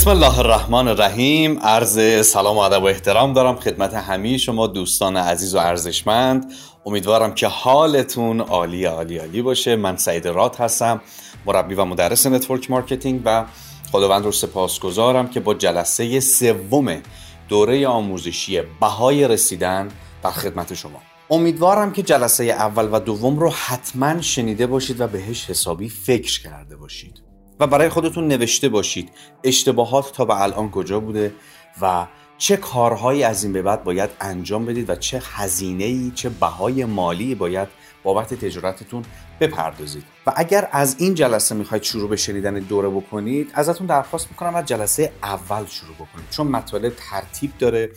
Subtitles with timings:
[0.00, 1.58] بسم الله الرحمن الرحیم.
[1.58, 6.52] عرض سلام و ادب و احترام دارم خدمت همه شما دوستان عزیز و ارزشمند.
[6.86, 9.76] امیدوارم که حالتون عالی عالی عالی باشه.
[9.76, 11.00] من سعید رات هستم
[11.46, 13.44] مربی و مدرس network marketing و
[13.92, 17.02] خداوند رو سپاسگزارم که با جلسه سوم
[17.48, 19.88] دوره آموزشی بهای رسیدن
[20.22, 21.02] در خدمت شما.
[21.30, 26.76] امیدوارم که جلسه اول و دوم رو حتما شنیده باشید و بهش حسابی فکر کرده
[26.76, 27.29] باشید.
[27.60, 29.10] و برای خودتون نوشته باشید
[29.44, 31.34] اشتباهات تا به الان کجا بوده
[31.82, 32.06] و
[32.38, 36.84] چه کارهایی از این به بعد باید انجام بدید و چه هزینه ای چه بهای
[36.84, 37.68] مالی باید
[38.02, 39.04] بابت تجارتتون
[39.40, 40.04] بپردازید.
[40.26, 44.64] و اگر از این جلسه می‌خواید شروع به شنیدن دوره بکنید ازتون درخواست می‌کنم از
[44.64, 46.30] جلسه اول شروع بکنید.
[46.30, 47.90] چون مطالب ترتیب داره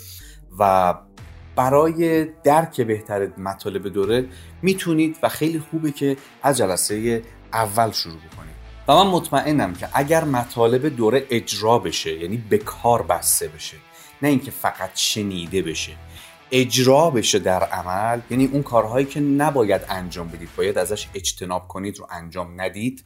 [0.59, 0.93] و
[1.55, 4.25] برای درک بهتر مطالب دوره
[4.61, 7.21] می‌تونید و خیلی خوبه که از جلسه
[7.53, 8.52] اول شروع بکنید.
[8.87, 13.77] و من مطمئنم که اگر مطالب دوره اجرا بشه یعنی به کار بسته بشه
[14.21, 15.91] نه اینکه فقط شنیده بشه
[16.51, 21.99] اجرا بشه در عمل یعنی اون کارهایی که نباید انجام بدید باید ازش اجتناب کنید
[21.99, 23.03] رو انجام ندید.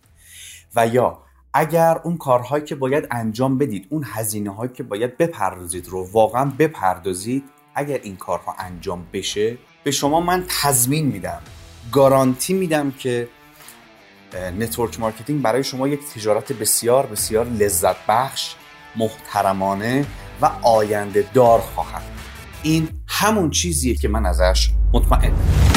[0.76, 1.20] و یا
[1.54, 6.52] اگر اون کارهایی که باید انجام بدید اون هزینه هایی که باید بپردازید رو واقعا
[6.60, 7.44] بپردازید
[7.76, 11.42] اگر این کارها انجام بشه به شما من تضمین میدم
[11.92, 13.28] گارانتی میدم که
[14.36, 18.56] network marketing برای شما یک تجارت بسیار بسیار لذت بخش
[18.96, 20.06] محترمانه
[20.42, 22.04] و آینده دار خواهد.
[22.64, 25.77] این همون چیزیه که من ازش مطمئنم.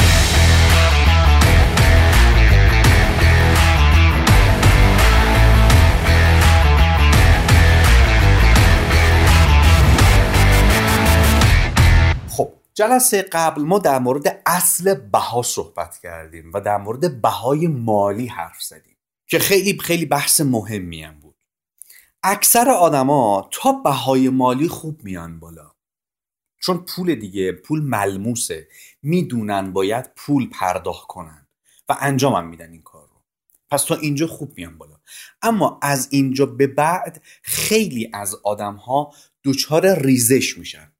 [12.73, 18.61] جلسه قبل ما در مورد اصل بها صحبت کردیم و در مورد بهای مالی حرف
[18.61, 21.35] زدیم که خیلی خیلی بحث مهمی هم بود.
[22.23, 25.71] اکثر آدما تا بهای مالی خوب میان بالا.
[26.59, 28.67] چون پول دیگه پول ملموسه.
[29.01, 31.47] می‌دونن باید پول پرداخت کنن
[31.89, 33.21] و انجام هم میدن این کار رو.
[33.69, 34.95] پس تا اینجا خوب میان بالا.
[35.41, 40.90] اما از اینجا به بعد خیلی از آدم ها دچار ریزش میشن.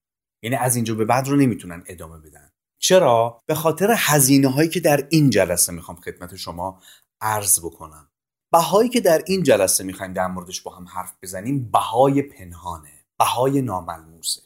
[0.41, 2.51] یعنی از اینجا به بعد رو نمی‌تونن ادامه بدن.
[2.79, 6.81] چرا؟ به خاطر هزینه هایی که در این جلسه می‌خوام خدمت شما
[7.21, 8.09] عرض بکنم.
[8.51, 13.61] بهایی که در این جلسه می‌خوایم در موردش با هم حرف بزنیم بهای پنهانه بهای
[13.61, 14.41] ناملموسه.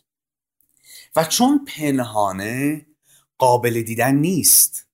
[1.16, 2.86] و چون پنهانه
[3.38, 4.88] قابل دیدن نیست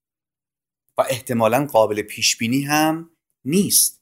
[0.98, 3.10] و احتمالا قابل پیش بینی هم
[3.46, 4.02] نیست.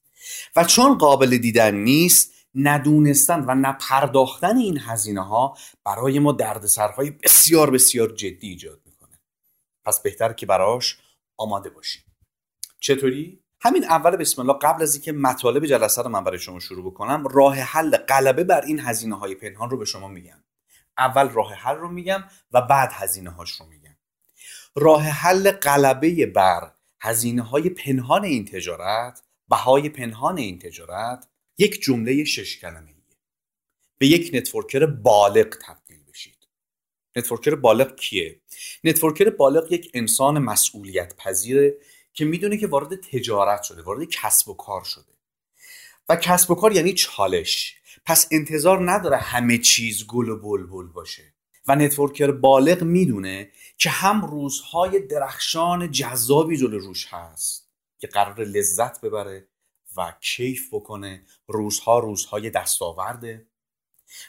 [0.56, 7.70] و چون قابل دیدن نیست ندونستن و نپرداختن این هزینه ها برای ما دردسرهای بسیار
[7.70, 9.20] بسیار جدی ایجاد می‌کنه.
[9.86, 10.98] پس بهتر که براش
[11.38, 12.04] آماده باشیم.
[12.80, 16.92] چطوری؟ همین اول بسم الله قبل از اینکه مطالب جلسه رو من برای شما شروع
[16.92, 20.44] بکنم راه حل غلبه بر این هزینه های پنهان رو به شما میگم.
[20.98, 23.96] اول راه حل رو میگم و بعد هزینه هاش رو میگم.
[24.76, 26.72] راه حل غلبه بر
[27.02, 31.28] هزینه های پنهان این تجارت بهای پنهان این تجارت
[31.60, 32.94] یک جمله شش کلمه
[34.00, 36.48] به یک networker بالغ تبدیل بشید.
[37.16, 38.42] networker بالغ کیه؟
[38.84, 41.78] networker بالغ یک انسان مسئولیت پذیره
[42.14, 45.14] که می‌دونه که وارد تجارت شده وارد کسب و کار شده.
[46.10, 47.76] و کسب و کار یعنی چالش.
[48.06, 51.34] پس انتظار نداره همه چیز گل و بلبل باشه.
[51.68, 57.70] و networker بالغ می‌دونه که هم روزهای درخشان جذابی جلو روش هست
[58.00, 59.49] که قرار لذت ببره
[59.98, 63.46] و کیف بکنه روزها روزهای دستاورده.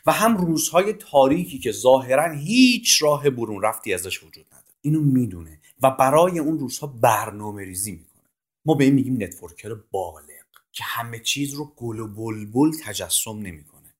[0.06, 4.74] و هم روزهای تاریکی که ظاهرا هیچ راه برون رفتی ازش وجود نداره.
[4.80, 8.28] اینو می‌دونه و برای اون روزها برنامه ریزی می‌کنه.
[8.64, 13.94] ما به این میگیم نتورکر بالغ که همه چیز رو گل و بلبل تجسم نمی‌کنه.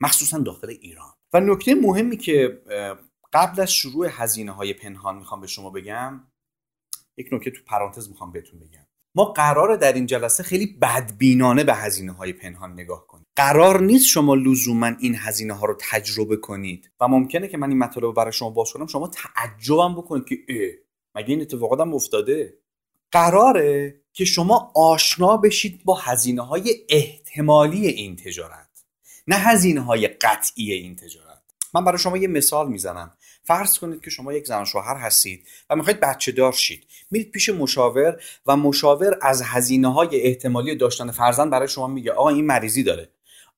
[0.00, 1.14] مخصوصا داخل ایران.
[1.32, 2.62] و نکته مهمی که
[3.32, 6.20] قبل از شروع هزینه های پنهان می‌خوام به شما بگم
[7.16, 8.86] یک نکته تو پرانتز می‌خوام بهتون بگم.
[9.18, 13.26] ما قراره در این جلسه خیلی بدبینانه به هزینه های پنهان نگاه کنیم.
[13.36, 16.90] قرار نیست شما لزوما این هزینه ها رو تجربه کنید.
[17.00, 20.36] و ممکنه که من این مطالب رو برای شما باز کنم شما تعجبم بکنید که
[20.48, 20.70] اه
[21.14, 22.54] مگه این اتفاقات هم افتاده؟
[23.12, 28.84] قراره که شما آشنا بشید با هزینه های احتمالی این تجارت
[29.26, 31.27] نه هزینه های قطعی این تجارت.
[31.74, 33.12] من برای شما یه مثال می‌زنم.
[33.44, 36.86] فرض کنید که شما یک زن شوهر هستید و می‌خواید بچه دار شید.
[37.10, 42.28] میرید پیش مشاور و مشاور از هزینه های احتمالی داشتن فرزند برای شما میگه آقا
[42.28, 43.08] این مریضی داره.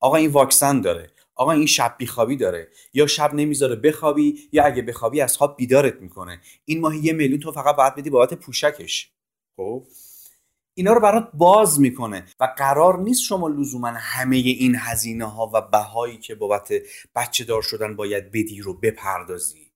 [0.01, 1.11] آقا این واکسن داره.
[1.35, 2.69] آقا این شب بیخوابی داره.
[2.95, 6.41] یا شب نمی‌ذاره بخوابی یا اگه بخوابی از خواب بیدارت می‌کنه.
[6.65, 9.11] این ماه یه میلیون تو فقط باید بدی بابت پوشکش.
[9.57, 9.85] خب؟
[10.75, 12.25] اینا رو برات باز می‌کنه.
[12.41, 16.73] و قرار نیست شما لزوما همه این هزینه ها و بهایی که بابت
[17.17, 19.71] بچه دار شدن باید بدی رو بپردازی.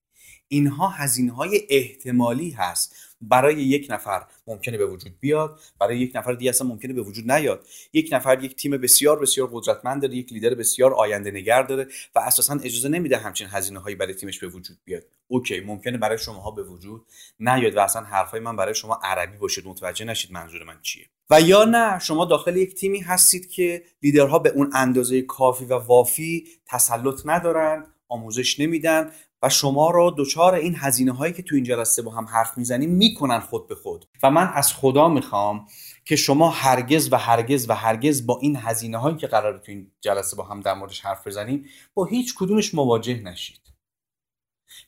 [0.49, 2.97] اینها هزینه های احتمالی هست.
[3.21, 7.33] برای یک نفر ممکنه به وجود بیاد برای یک نفر دیگه اصلا ممکنه به وجود
[7.33, 7.67] نیاد.
[7.93, 12.19] یک نفر یک تیم بسیار بسیار قدرتمند داره یک لیدر بسیار آینده نگر داره و
[12.19, 15.05] اساسا اجازه نمیده همچین هزینه هایی برای تیمش به وجود بیاد.
[15.29, 17.07] اوکی ممکنه برای شماها به وجود
[17.41, 21.07] نیاد و اصلا حرفای من برای شما عربی باشه متوجه نشید منظور من چیه.
[21.31, 25.75] و یا نه شما داخل یک تیمی هستید که لیدرها به اون اندازه کافی و
[25.75, 29.11] وافی تسلط ندارن آموزش نمیدن
[29.43, 32.91] و شما رو دچار این هزینه هایی که تو این جلسه با هم حرف می‌زنیم
[32.91, 34.05] می‌کنن خود به خود.
[34.23, 35.67] و من از خدا می‌خوام
[36.05, 39.91] که شما هرگز و هرگز و هرگز با این هزینه هایی که قرار تو این
[40.01, 43.64] جلسه با هم در موردش حرف بزنیم با هیچ کدومش مواجه نشید.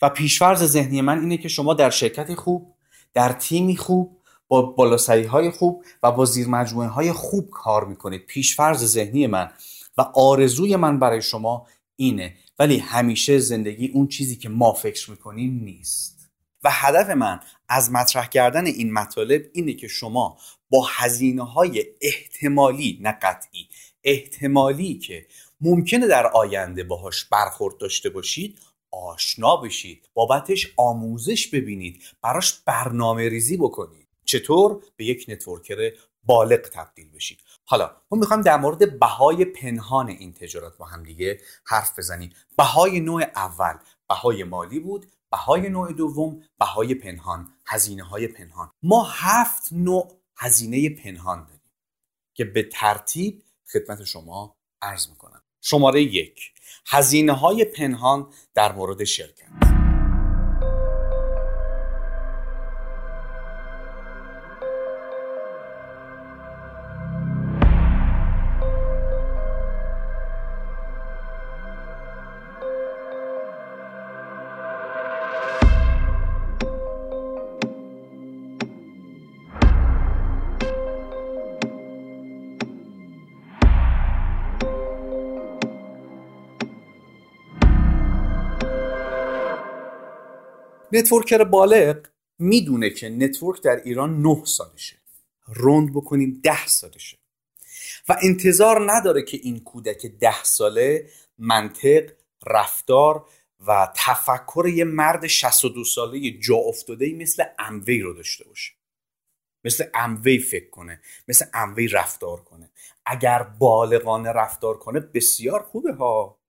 [0.03, 2.75] و پیشفرض ذهنی من اینه که شما در شرکتی خوب
[3.15, 4.17] در تیمی خوب
[4.49, 8.27] با بالاسری های خوب و با زیر مجموعه های خوب کار می‌کنید.
[8.27, 9.51] پیشفرض ذهنی من
[9.99, 11.67] و آرزوی من برای شما
[11.97, 12.35] اینه.
[12.59, 16.31] ولی همیشه زندگی اون چیزی که ما فکر می‌کنیم نیست.
[16.65, 20.39] و هدف من از مطرح کردن این مطالب اینه که شما
[20.71, 23.69] با هزینه های احتمالی نه قطعی
[24.05, 25.27] احتمالی که
[25.61, 28.59] ممکنه در آینده باهاش برخورد داشته باشید
[29.05, 30.09] آشنا بشید.
[30.15, 32.03] بابتش آموزش ببینید.
[32.23, 34.09] براش برنامه ریزی بکنید.
[34.25, 37.39] چطور؟ به یک نتورکر بالغ تبدیل بشید.
[37.65, 42.33] حالا ما می‌خوایم در مورد بهای پنهان این تجارت با هم دیگه حرف بزنیم.
[42.59, 43.79] بهای نوع اول.
[44.09, 45.07] بهای مالی بود.
[45.31, 46.43] بهای نوع دوم.
[46.59, 47.53] بهای پنهان.
[47.67, 48.71] هزینه های پنهان.
[48.83, 51.61] ما هفت نوع هزینه پنهان داریم
[52.35, 55.43] که به ترتیب خدمت شما عرض می‌کنم.
[55.69, 56.53] شماره یک.
[56.87, 59.76] هزینه های پنهان در مورد شرکت.
[90.93, 92.07] networker بالغ
[92.39, 94.97] می‌دونه که network در ایران نه سالشه.
[95.47, 97.19] round بکنیم ده سالشه.
[98.09, 102.13] و انتظار نداره که این کودک ده ساله منطق
[102.47, 103.29] رفتار
[103.67, 108.73] و تفکر یه مرد 62 ساله جا افتاده مثل Amway رو داشته باشه.
[109.65, 112.71] مثل Amway فکر کنه مثل Amway رفتار کنه.
[113.07, 116.41] اگر بالغانه رفتار کنه بسیار خوبه ها.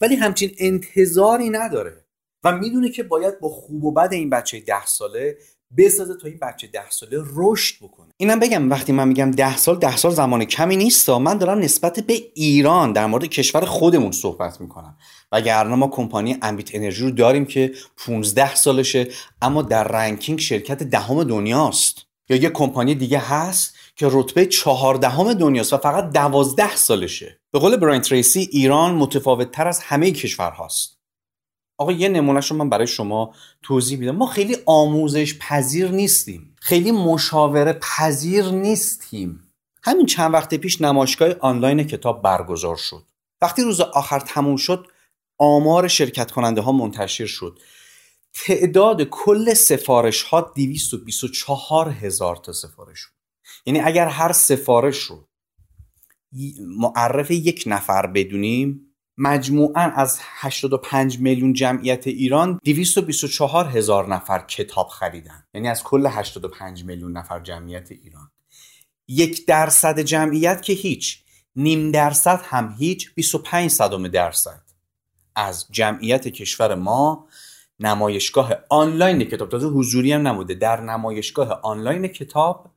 [0.00, 2.01] ولی همچین انتظاری نداره.
[2.44, 5.36] و می‌دونه که باید با خوب و بد این بچه ده ساله
[5.78, 8.08] بسازه تا این بچه ده ساله رشد بکنه.
[8.16, 12.00] اینم بگم وقتی من میگم ده سال ده سال زمان کمی نیست من دارم نسبت
[12.00, 14.96] به ایران در مورد کشور خودمون صحبت می‌کنم.
[15.32, 17.72] وگرنه ما کمپانی امبیت انرژی رو داریم که
[18.06, 19.08] 15 سالشه
[19.42, 21.96] اما در رنکینگ شرکت دهم دنیاست.
[22.28, 27.40] یا یه کمپانی دیگه هست که رتبه چهاردهم دنیاست و فقط دوازده سالشه.
[27.52, 31.01] به قول براین تریسی ایران متفاوت تر از همه کشورهاست.
[31.82, 34.16] آقا یه نمونهش رو من برای شما توضیح میدم.
[34.16, 36.56] ما خیلی آموزش پذیر نیستیم.
[36.60, 39.52] خیلی مشاوره پذیر نیستیم.
[39.82, 43.02] همین چند وقت پیش نمایشگاه آنلاین کتاب برگزار شد.
[43.42, 44.86] وقتی روز آخر تموم شد
[45.38, 47.58] آمار شرکت کننده ها منتشر شد.
[48.34, 53.18] تعداد کل سفارش ها 224 هزار تا سفارش بود.
[53.66, 55.28] یعنی اگر هر سفارش رو
[56.60, 65.44] معرف یک نفر بدونیم مجموعا از 85 میلیون جمعیت ایران 224 هزار نفر کتاب خریدن.
[65.54, 68.30] یعنی از کل 85 میلیون نفر جمعیت ایران.
[69.08, 71.22] یک درصد جمعیت که هیچ
[71.56, 74.62] نیم درصد هم هیچ 25 صدم درصد.
[75.34, 77.28] از جمعیت کشور ما
[77.80, 82.70] نمایشگاه آنلاین کتاب تازه حضوری هم نبوده در نمایشگاه آنلاین کتاب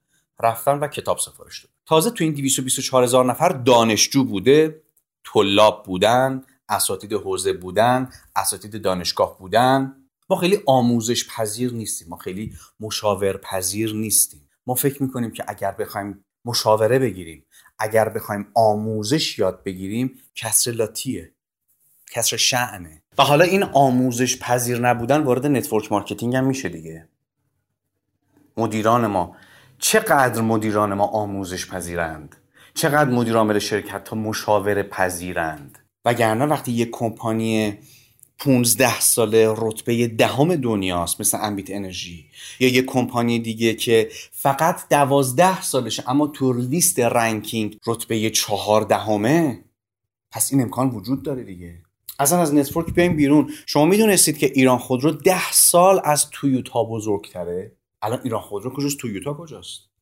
[0.43, 4.81] رفتن و کتاب سفارش داد تازه تو این 224 هزار نفر دانشجو بوده.
[5.34, 9.96] طلاب بودن اساتید حوزه بودن اساتید دانشگاه بودن.
[10.29, 14.50] ما خیلی آموزش پذیر نیستیم ما خیلی مشاور پذیر نیستیم.
[14.67, 17.46] ما فکر می‌کنیم که اگر بخوایم مشاوره بگیریم
[17.79, 21.32] اگر بخوایم آموزش یاد بگیریم کسر لاتیه
[22.12, 23.01] کسر شأنه.
[23.17, 27.10] و حالا این آموزش پذیر نبودن وارد network marketing هم میشه دیگه.
[28.58, 29.36] مدیران ما
[29.79, 32.36] چقدر مدیران ما آموزش پذیرند؟
[32.75, 37.74] چقدر مدیر عامل شرکت ها مشاوره پذیرند؟ وگرنه وقتی یک کمپانی
[38.39, 42.25] 15 ساله رتبه دهم دنیاست مثل Ambit Energy
[42.60, 49.63] یا یه کمپانی دیگه که فقط دوازده سالشه اما تو لیست ranking رتبه چهاردهمه
[50.32, 51.82] پس این امکان وجود داره دیگه.
[52.20, 53.53] اصلا از network بیایم بیرون.
[53.65, 59.34] شما می‌دونستید که ایران خودرو ده سال از تویوتا بزرگتره؟ الان ایران خودرو کجاست؟ تویوتا
[59.34, 59.94] کجاست؟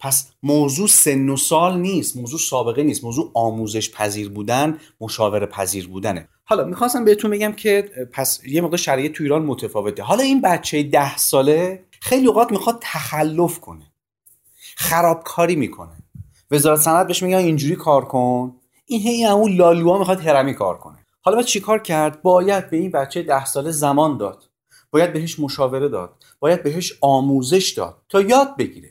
[0.00, 5.88] پس موضوع سن و سال نیست موضوع سابقه نیست موضوع آموزش پذیر بودن مشاوره پذیر
[5.88, 6.28] بودنه.
[6.44, 10.02] حالا می‌خواستم بهتون بگم که پس یه موقع شرایط تو ایران متفاوته.
[10.02, 13.92] حالا این بچه ده ساله خیلی اوقات می‌خواد تخلف کنه
[14.76, 15.96] خرابکاری می‌کنه.
[16.50, 18.54] وزارت صنعت بهش میگه اینجوری کار کن.
[18.86, 20.98] این هی اون لالوها می‌خواد هرمی کار کنه.
[21.22, 24.44] حالا باید چیکار کرد؟ باید به این بچه ده ساله زمان داد.
[24.90, 26.24] باید بهش مشاوره داد.
[26.40, 28.02] باید بهش آموزش داد.
[28.08, 28.89] تا یاد بگیره.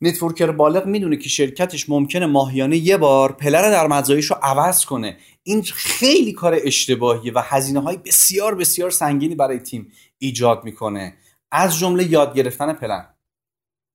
[0.00, 5.16] networker بالغ می‌دونه که شرکتش ممکنه ماهیانه یه بار پلر در رو عوض کنه.
[5.42, 11.14] این خیلی کار اشتباهیه و هزینه های بسیار بسیار سنگینی برای تیم ایجاد می‌کنه.
[11.52, 13.06] از جمله یاد گرفتن پلن.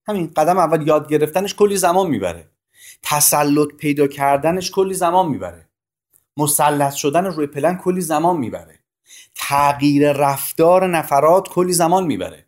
[0.07, 2.51] همین قدم اول یاد گرفتنش کلی زمان می‌بره.
[3.03, 5.69] تسلط پیدا کردنش کلی زمان می‌بره.
[6.37, 8.79] مسلط شدن روی پلن کلی زمان می‌بره.
[9.35, 12.45] تغییر رفتار نفرات کلی زمان می‌بره.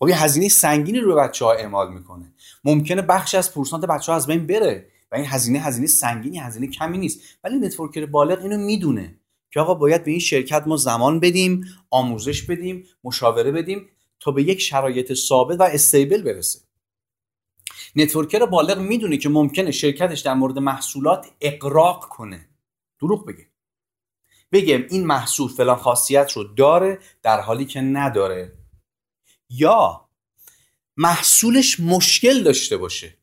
[0.00, 2.32] خب یه هزینه سنگینی روی بچه ها اعمال می‌کنه.
[2.64, 6.66] ممکنه بخش از پورسانت بچه ها از بین بره و این هزینه هزینه سنگینی هزینه
[6.66, 7.20] کمی نیست.
[7.44, 12.42] ولی networker بالغ اینو می‌دونه که آقا باید به این شرکت ما زمان بدیم آموزش
[12.42, 13.88] بدیم مشاوره بدیم
[14.20, 16.60] تا به یک شرایط ثابت و stable برسه.
[17.96, 22.48] networker بالغ می‌دونه که ممکنه شرکتش در مورد محصولات اغراق کنه.
[23.00, 23.46] دروغ بگه.
[24.52, 28.59] بگه این محصول فلان خاصیت رو داره در حالی که نداره.
[29.50, 30.08] یا
[30.96, 33.16] محصولش مشکل داشته باشه.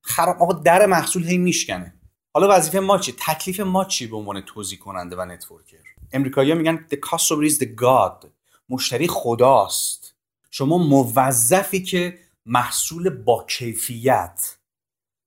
[0.00, 1.94] خراب آقا در محصول هی میشکنه.
[2.34, 6.86] حالا وظیفه ما چی؟ تکلیف ما چی به عنوان توضیح کننده و نتورکر؟ امریکایی‌ها میگن
[6.92, 8.26] the customer is the god.
[8.68, 10.14] مشتری خداست.
[10.50, 14.56] شما موظفی که محصول با کیفیت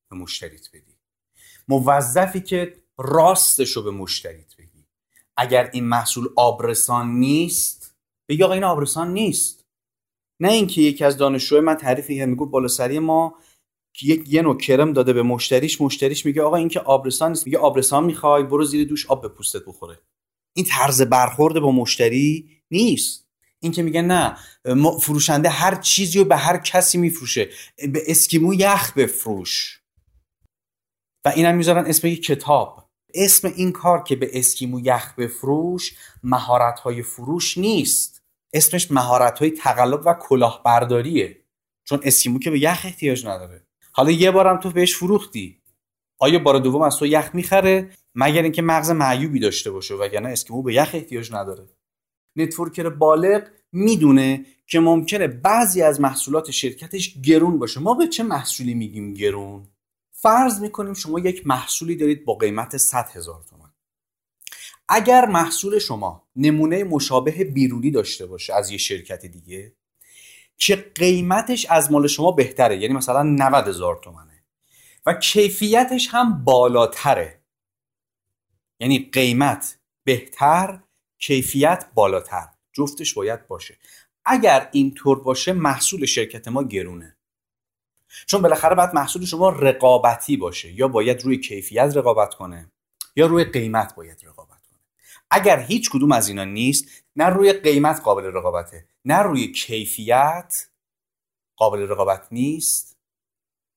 [0.10, 0.98] به مشتریت بدی.
[1.68, 4.86] موظفی که راستش رو به مشتریت بگی
[5.38, 7.96] اگر این محصول آبرسان نیست
[8.30, 9.57] بگی آقا این آبرسان نیست.
[10.40, 13.36] نه اینکه یکی از دانشجوهای من تعریفی میگو بالا سری ما
[14.02, 17.58] یک یه نوع کرم داده به مشتریش مشتریش میگه آقا این که آبرسان نیست میگه
[17.58, 20.00] آبرسان می‌خوای برو زیر دوش آب به پوستت بخوره.
[20.56, 23.28] این طرز برخورد با مشتری نیست.
[23.60, 24.38] این که میگه نه
[25.02, 29.82] فروشنده هر چیزی رو به هر کسی میفروشه به اسکیمو یخ بفروش.
[31.26, 32.90] و اینم می‌ذارن اسم یک کتاب.
[33.14, 38.17] اسم این کار که به اسکیمو یخ بفروش مهارت های فروش نیست.
[38.58, 41.44] اسمش مهارت های تقلب و کلاهبرداریه.
[41.84, 43.64] چون اسکیمو که به یخ احتیاج نداره.
[43.92, 45.62] حالا یه بارم تو بهش فروختی.
[46.20, 50.62] آیا بار دوم از تو یخ می‌خره؟ مگر اینکه مغز معیوبی داشته باشه وگرنه اسکیمو
[50.62, 51.70] به یخ احتیاج نداره.
[52.36, 57.80] networker بالغ می‌دونه که ممکنه بعضی از محصولات شرکتش گرون باشه.
[57.80, 59.68] ما به چه محصولی میگیم گرون؟
[60.12, 63.67] فرض می‌کنیم شما یک محصولی دارید با قیمت 100 هزار تومن.
[64.90, 69.74] اگر محصول شما نمونه مشابه بیرونی داشته باشه از یه شرکت دیگه
[70.58, 74.44] که قیمتش از مال شما بهتره؟ یعنی مثلا 90 هزار تومنه.
[75.06, 77.42] و کیفیتش هم بالاتره.
[78.80, 80.80] یعنی قیمت بهتر
[81.18, 82.48] کیفیت بالاتر.
[82.74, 83.78] جفتش باید باشه.
[84.26, 87.18] اگر اینطور باشه محصول شرکت ما گرونه.
[88.26, 90.72] چون بالاخره باید محصول شما رقابتی باشه.
[90.72, 92.72] یا باید روی کیفیت رقابت کنه
[93.16, 94.37] یا روی قیمت باید رقابت
[95.32, 100.68] اگر هیچ کدوم از اینا نیست نه روی قیمت قابل رقابته نه روی کیفیت
[101.56, 102.98] قابل رقابت نیست.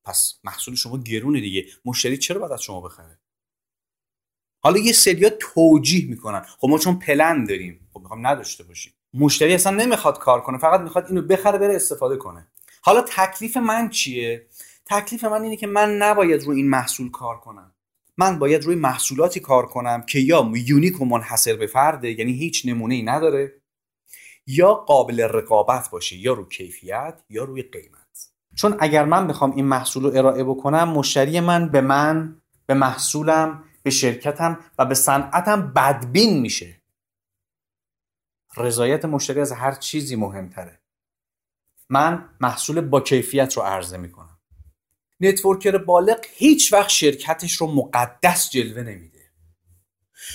[0.03, 1.65] پس محصول شما گرونه دیگه.
[1.85, 3.19] مشتری چرا باید از شما بخره؟
[4.63, 6.41] حالا یه سریا توجیه می‌کنن.
[6.41, 7.89] خب ما چون پلن داریم.
[7.93, 8.93] خب می‌خوام نداشته باشیم.
[9.13, 12.47] مشتری اصلا نمی‌خواد کار کنه فقط می‌خواد اینو بخره بره استفاده کنه.
[12.81, 14.47] حالا تکلیف من چیه؟
[14.85, 17.75] تکلیف من اینه که من نباید روی این محصول کار کنم.
[18.17, 22.65] من باید روی محصولاتی کار کنم که یا یونیک و منحصر به فرده یعنی هیچ
[22.65, 23.61] نمونه ای نداره
[24.47, 28.31] یا قابل رقابت باشه یا روی کیفیت یا روی قیمت.
[28.55, 33.63] چون اگر من بخوام این محصول رو ارائه بکنم مشتری من به من به محصولم
[33.83, 36.81] به شرکتم و به صنعتم بدبین میشه.
[38.57, 40.79] رضایت مشتری از هر چیزی مهمتره.
[41.89, 44.40] من محصول با کیفیت رو عرضه می‌کنم.
[45.21, 49.21] نتورکر بالغ هیچ وقت شرکتش رو مقدس جلوه نمیده.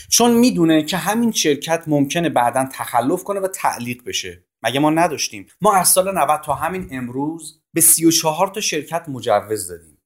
[0.09, 4.45] چون می‌دونه که همین شرکت ممکنه بعدا تخلف کنه و تعلیق بشه.
[4.63, 5.47] مگه ما نداشتیم.
[5.61, 9.99] ما از سال 90 تا همین امروز به 34 تا شرکت مجوز دادیم.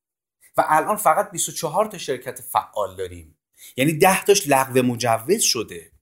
[0.56, 3.38] و الان فقط 24 تا شرکت فعال داریم.
[3.76, 5.92] یعنی 10 تاش لغو مجوز شده.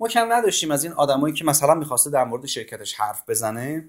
[0.00, 3.88] ما کم نداشتیم از این آدمایی که مثلا می‌خواسته در مورد شرکتش حرف بزنه.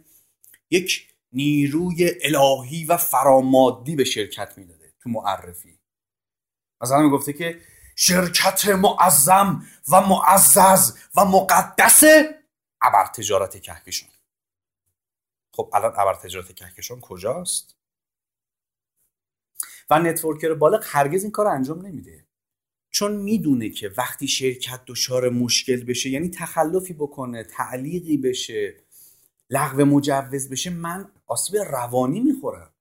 [0.70, 5.80] یک نیروی الهی و فرامادی به شرکت می‌داده تو معرفی.
[6.82, 7.62] مثلا می‌گفته که
[7.96, 12.04] شرکت معظم و معزز و مقدس
[12.82, 14.10] ابر تجارت کهکشان.
[15.54, 17.76] خب الان ابر تجارت کهکشان کجاست؟
[19.90, 22.28] و networker بالغ هرگز این کار انجام نمیده.
[22.90, 28.87] چون می‌دونه که وقتی شرکت دچار مشکل بشه یعنی تخلفی بکنه تعلیقی بشه
[29.50, 32.74] لغو مجوز بشه من آسیب روانی می‌خورم.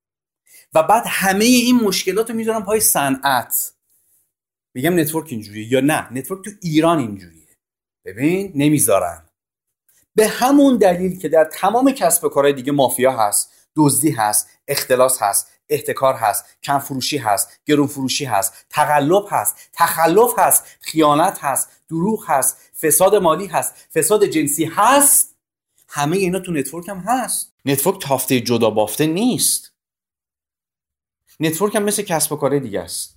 [0.75, 3.73] و بعد همه این مشکلات رو می‌ذارم پای صنعت.
[4.75, 7.57] میگم network اینجوریه یا نه؟ network تو ایران اینجوریه.
[8.05, 9.23] ببین نمی‌ذارن.
[10.15, 15.23] به همون دلیل که در تمام کسب و کارهای دیگه مافیا هست دزدی هست اختلاس
[15.23, 21.69] هست احتکار هست کم فروشی هست گرون فروشی هست تقلب هست تخلف هست خیانت هست
[21.89, 25.36] دروغ هست فساد مالی هست فساد جنسی هست.
[25.89, 27.53] همه اینا تو network هم هست.
[27.65, 29.73] network تافته جدا بافته نیست.
[31.41, 33.17] network هم مثل کسب و کار دیگه است.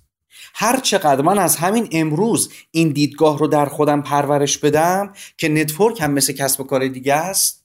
[0.54, 6.00] هر چقدر من از همین امروز این دیدگاه رو در خودم پرورش بدم که network
[6.00, 7.60] هم مثل کسب و کار دیگه است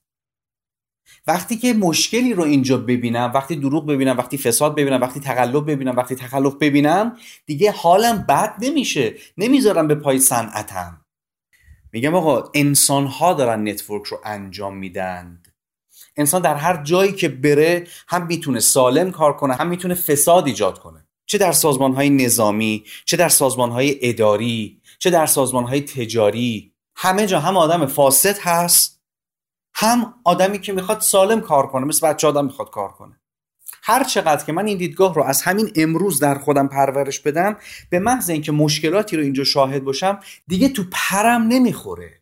[1.28, 5.96] وقتی که مشکلی رو اینجا ببینم وقتی دروغ ببینم وقتی فساد ببینم وقتی تقلب ببینم
[5.96, 9.16] وقتی تخلف ببینم دیگه حالم بد نمیشه.
[9.38, 11.05] نمی‌ذارم به پای صنعتم.
[11.96, 15.44] میگم آقا انسان ها دارن نتورک رو انجام میدن.
[16.18, 20.80] انسان در هر جایی که بره هم می‌تونه سالم کار کنه هم می‌تونه فساد ایجاد
[20.80, 21.08] کنه.
[21.26, 26.74] چه در سازمان های نظامی چه در سازمان های اداری چه در سازمان های تجاری.
[26.96, 29.02] همه جا هم آدم فاسد هست
[29.74, 33.20] هم آدمی که می‌خواد سالم کار کنه مثل بچه آدم می‌خواد کار کنه.
[33.88, 37.58] هر چقدر که من این دیدگاه رو از همین امروز در خودم پرورش بدم
[37.90, 42.22] به محض اینکه مشکلاتی رو اینجا شاهد باشم دیگه تو پرم نمی‌خوره.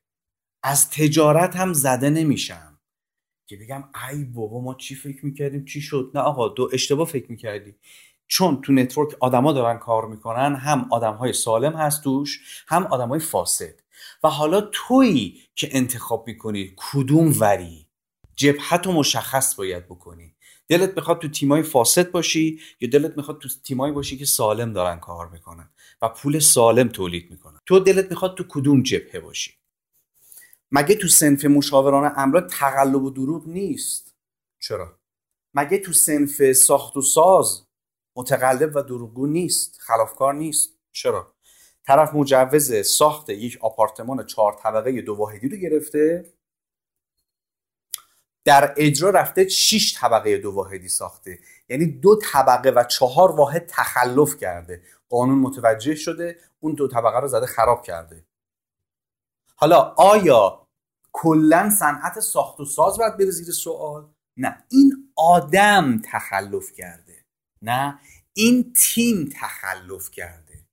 [0.63, 2.79] از تجارت هم زده نمیشم.
[3.45, 7.31] که بگم ای بابا ما چی فکر می‌کردیم؟ چی شد؟ نه آقا تو اشتباه فکر
[7.31, 7.75] می‌کردی.
[8.27, 13.09] چون تو network آدما دارن کار می‌کنن هم آدم های سالم هست توش هم آدم
[13.09, 13.79] های فاسد.
[14.23, 17.87] و حالا تویی که انتخاب می‌کنی کدوم وری؟
[18.35, 20.32] جبهت رو مشخص باید بکنی.
[20.67, 24.99] دلت می‌خواد تو تیمای فاسد باشی یا دلت می‌خواد تو تیمایی باشی که سالم دارن
[24.99, 25.69] کار می‌کنن
[26.01, 29.53] و پول سالم تولید می‌کنن؟ تو دلت می‌خواد تو کدوم جبهه باشی؟
[30.71, 34.15] مگه تو سنف مشاوران املاک تقلب و دروغ نیست؟
[34.59, 34.99] چرا؟
[35.53, 37.67] مگه تو سنف ساخت و ساز
[38.15, 41.33] متقلب و دروغگو نیست؟ خلافکار نیست؟ چرا؟
[41.85, 46.33] طرف مجوز ساخت یک آپارتمان چهار طبقه دو واحدی رو گرفته
[48.45, 51.39] در اجرا رفته 6 طبقه دو واحدی ساخته.
[51.69, 54.83] یعنی دو طبقه و چهار واحد تخلف کرده.
[55.09, 58.25] قانون متوجه شده اون دو طبقه رو زده خراب کرده.
[59.55, 60.67] حالا آیا
[61.11, 64.63] کلا صنعت ساخت و ساز باید بره زیر سوال؟ نه.
[64.69, 67.25] این آدم تخلف کرده.
[67.61, 67.99] نه.
[68.33, 70.65] این تیم تخلف کرده.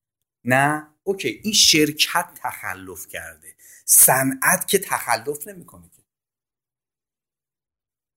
[0.45, 0.87] نه.
[1.03, 1.41] اوکی.
[1.45, 3.55] این شرکت تخلف کرده.
[3.85, 5.91] صنعت که تخلف نمی‌کنه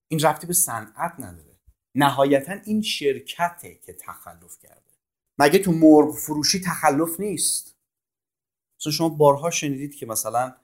[0.08, 1.60] این رفتی به صنعت نداره.
[1.94, 4.90] نهایتا این شرکته که تخلف کرده.
[5.38, 7.76] مگه تو مرغ فروشی تخلف نیست؟
[8.80, 10.54] مثلا شما بارها شنیدید که مثلا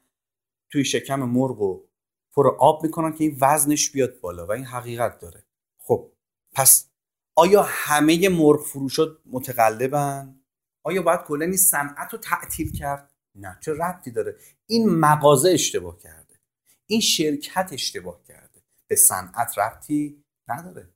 [0.71, 1.87] توی شکم مرغ و
[2.33, 5.45] پر آب می‌کنن که این وزنش بیاد بالا و این حقیقت داره.
[5.79, 6.13] خب
[6.53, 6.91] پس
[7.37, 10.41] آیا همه مرغ فروشات متقلبن؟
[10.83, 15.99] آیا باید کلا این صنعت رو تعطیل کرد؟ نه چه ربطی داره؟ این مغازه اشتباه
[15.99, 16.41] کرده.
[16.87, 18.50] این شرکت اشتباه کرده.
[18.91, 20.89] به صنعت ربطی نداره.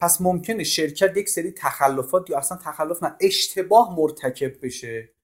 [0.00, 5.14] پس ممکنه شرکت یک سری تخلفات یا اصلا تخلف نه اشتباه مرتکب بشه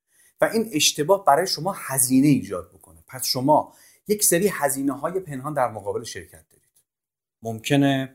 [0.40, 3.04] و این اشتباه برای شما هزینه ایجاد بکنه.
[3.06, 3.74] پس شما
[4.08, 6.70] یک سری هزینه های پنهان در مقابل شرکت دارید.
[7.42, 8.14] ممکنه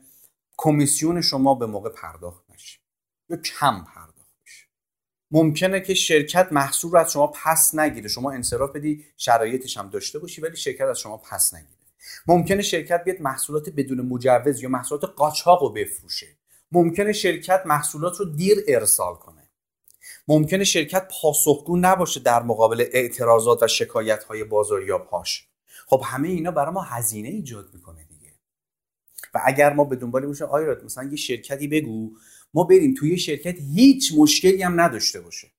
[0.56, 2.78] کمیسیون شما به موقع پرداخت نشه
[3.28, 4.66] یا کم پرداخت بشه.
[5.30, 8.08] ممکنه که شرکت محصول رو از شما پس نگیره.
[8.08, 11.75] شما انصراف بدی شرایطش هم داشته باشی ولی شرکت از شما پس نگیره.
[12.26, 16.26] ممکنه شرکت بیاد محصولات بدون مجوز یا محصولات قاچاق رو بفروشه.
[16.72, 19.50] ممکنه شرکت محصولات رو دیر ارسال کنه.
[20.28, 25.48] ممکنه شرکت پاسخگو نباشه در مقابل اعتراضات و شکایت های بازاریابهاش
[25.86, 28.32] خب همه اینا برای ما هزینه ایجاد می‌کنه دیگه.
[29.34, 32.16] و اگر ما به دنبال باشیم آیا مثلا یه شرکتی بگو
[32.54, 35.50] ما بریم توی شرکت هیچ مشکلی هم نداشته باشه.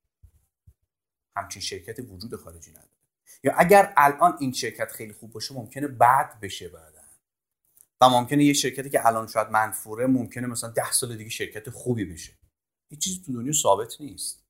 [1.36, 2.97] همچین شرکت وجود خارجی نداره.
[3.44, 6.98] یا اگر الان این شرکت خیلی خوب باشه ممکنه بد بشه بعدا.
[8.00, 12.04] و ممکنه یه شرکتی که الان شاید منفوره ممکنه مثلا ده سال دیگه شرکت خوبی
[12.04, 12.32] بشه.
[12.90, 14.44] هیچ چیزی تو دنیا ثابت نیست.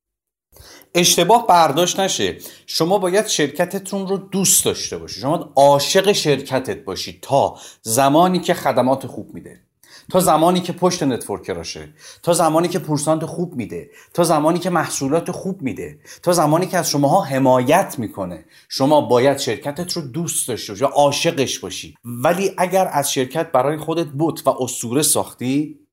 [0.95, 2.39] اشتباه برداشت نشه.
[2.67, 9.07] شما باید شرکتتون رو دوست داشته باشید شما عاشق شرکتت باشید تا زمانی که خدمات
[9.07, 9.68] خوب میده.
[10.11, 11.93] تا زمانی که پشت نتورکراشه
[12.23, 16.79] تا زمانی که پورسانت خوب میده تا زمانی که محصولات خوب میده تا زمانی که
[16.79, 18.45] از شماها حمایت می‌کنه.
[18.69, 21.95] شما باید شرکتت رو دوست داشته باشی عاشقش باشی.
[22.05, 25.87] ولی اگر از شرکت برای خودت بوت و اسطوره ساختی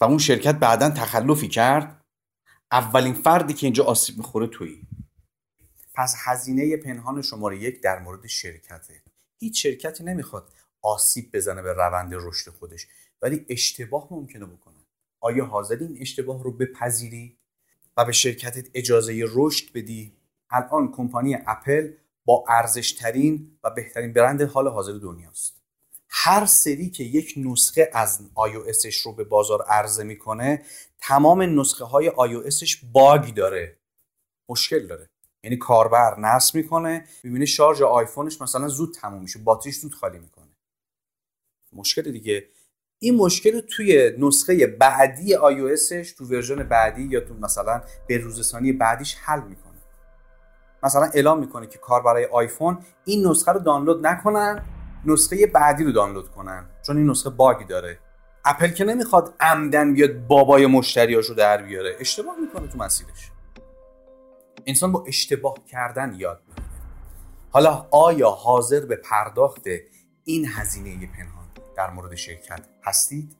[0.00, 2.04] و اون شرکت بعدا تخلفی کرد
[2.72, 4.82] اولین فردی که اینجا آسیب می‌خوره تویی.
[5.94, 9.02] پس هزینه پنهان شماره یک در مورد شرکته.
[9.40, 10.48] هیچ شرکتی نمی‌خواد
[10.82, 12.86] آسیب بزنه به روند رشد خودش.
[13.24, 14.74] ولی اشتباه ممکنه بکنه.
[15.20, 17.36] آیا حاضر این اشتباه رو بپذیری
[17.96, 20.12] و به شرکتت اجازه رشد بدی؟
[20.50, 21.92] الان کمپانی اپل
[22.24, 25.62] با ارزشترین و بهترین برند حال حاضر دنیاست.
[26.08, 30.62] هر سری که یک نسخه از iOSش رو به بازار عرضه می‌کنه
[30.98, 33.78] تمام نسخه های iOSش باگ داره.
[34.48, 35.10] مشکل داره.
[35.44, 40.56] یعنی کاربر نصب می‌کنه می‌بینه شارژ آیفونش مثلا زود تموم میشه باتریش زود خالی می‌کنه.
[41.72, 42.48] مشکل دیگه
[43.04, 48.72] این مشکل توی نسخه بعدی iOS ش تو version بعدی یا تو مثلا به روزرسانی
[48.72, 49.78] بعدیش حل می‌کنه.
[50.82, 54.64] مثلا اعلام می‌کنه که کاربرای آیفون این نسخه رو دانلود نکنن
[55.06, 57.98] نسخه بعدی رو دانلود کنن چون این نسخه bug ی داره.
[58.44, 61.96] اپل که نمی‌خواد عمداً بیاد بابای مشتریاش رو در بیاره.
[62.00, 63.30] اشتباه می‌کنه تو مسیرش.
[64.66, 66.66] انسان با اشتباه کردن یاد می‌گیره.
[67.50, 69.64] حالا آیا حاضر به پرداخت
[70.24, 71.33] این هزینه پنهان
[71.76, 73.36] در مورد شرکت هستید؟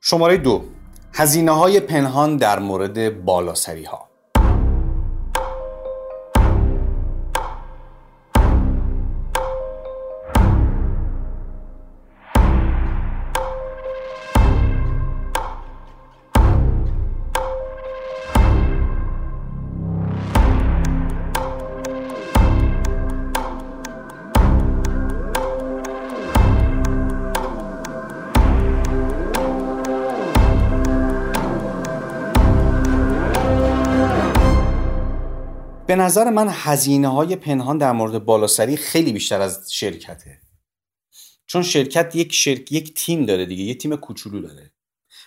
[0.00, 0.64] شماره دو
[1.12, 4.11] هزینه های پنهان در مورد بالاسری ها
[36.02, 40.40] نظر من هزینه های پنهان در مورد بالاسری خیلی بیشتر از شرکته.
[41.46, 44.72] چون شرکت یک شرک یک تیم داره دیگه یک تیم کوچولو داره.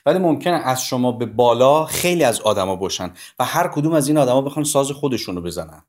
[0.05, 4.17] ولی ممکنه از شما به بالا خیلی از آدما باشن و هر کدوم از این
[4.17, 5.83] آدما بخوان ساز خودشونو بزنن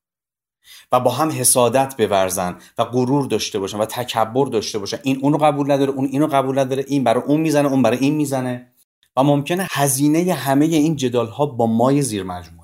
[0.92, 4.98] و با هم حسادت بورزن و غرور داشته باشن و تکبر داشته باشن.
[5.02, 8.14] این اونو قبول نداره اون اینو قبول نداره این برای اون می‌زنه اون برای این
[8.14, 8.72] می‌زنه.
[9.16, 12.55] و ممکنه هزینه همه این جدال ها با مای زیر مجموعه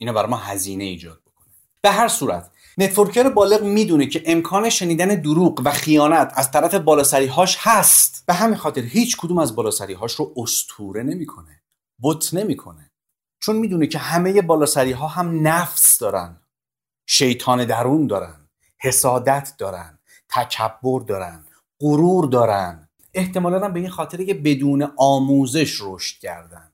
[0.00, 1.54] اینو برای ما هزینه ایجاد بکنه.
[1.82, 7.26] به هر صورت نتورکر بالغ می‌دونه که امکان شنیدن دروغ و خیانت از طرف بالاسری
[7.26, 8.24] هاش هست.
[8.26, 11.62] به همین خاطر هیچ کدوم از بالاسری هاش رو استوره نمی‌کنه
[12.02, 12.90] بت نمی‌کنه.
[13.40, 16.40] چون می‌دونه که همه بالاسری ها هم نفس دارن
[17.06, 21.46] شیطان درون دارن حسادت دارن تکبر دارن
[21.80, 22.88] غرور دارن.
[23.14, 26.69] احتمالا به این خاطره که بدون آموزش رشد کردن.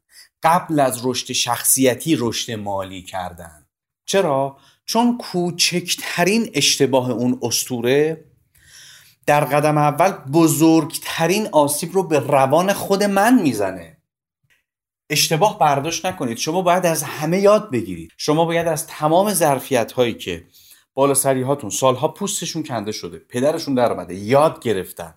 [0.46, 3.66] قبل از رشد شخصیتی رشد مالی کردن.
[4.04, 8.24] چرا؟ چون کوچکترین اشتباه اون استوره
[9.26, 13.96] در قدم اول بزرگترین آسیب رو به روان خود من می‌زنه.
[15.10, 16.38] اشتباه برداشت نکنید.
[16.38, 18.12] شما باید از همه یاد بگیرید.
[18.16, 20.46] شما باید از تمام ظرفیت هایی که
[20.94, 25.14] بالا سری هاتون سالها پوستشون کنده شده پدرشون در اومده یاد گرفتن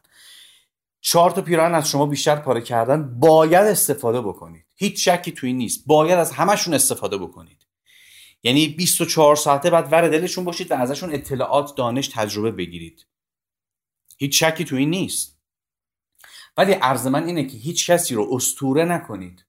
[1.01, 4.68] چهار تا پیراهن از شما بیشتر پاره کردن باید استفاده بکنید.
[4.79, 5.83] هیچ شکی توی نیست.
[5.85, 7.65] باید از همشون استفاده بکنید.
[8.43, 13.05] یعنی 24 ساعته بعد ور دلشون باشید و ازشون اطلاعات دانش تجربه بگیرید.
[14.17, 15.39] هیچ شکی توی نیست.
[16.57, 19.45] ولی عرض من اینه که هیچ کسی رو استوره نکنید.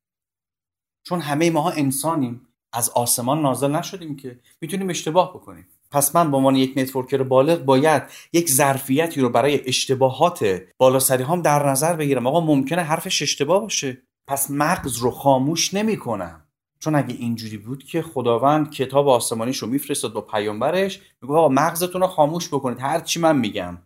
[1.02, 2.46] چون همه ماها انسانیم.
[2.72, 5.66] از آسمان نازل نشدیم که می‌تونیم اشتباه بکنیم.
[5.90, 11.42] پس من به عنوان یک نتورکر بالغ باید یک ظرفیتی رو برای اشتباهات بالاسری هم
[11.42, 12.26] در نظر بگیرم.
[12.26, 14.02] آقا ممکنه حرفش اشتباه باشه.
[14.30, 16.46] پس مغز رو خاموش نمی‌کنم.
[16.78, 22.00] چون اگه اینجوری بود که خداوند کتاب آسمانیش رو میفرستاد با پیامبرش میگه آقا مغزتون
[22.00, 23.78] رو خاموش بکنید هر چی من میگم.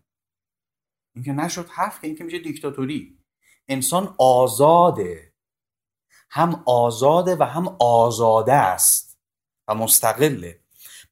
[1.14, 3.18] این که نشد حرف این که میشه دیکتاتوری.
[3.68, 5.33] انسان آزاده.
[6.30, 9.18] هم آزاده و هم آزاده است
[9.68, 10.61] و مستقله.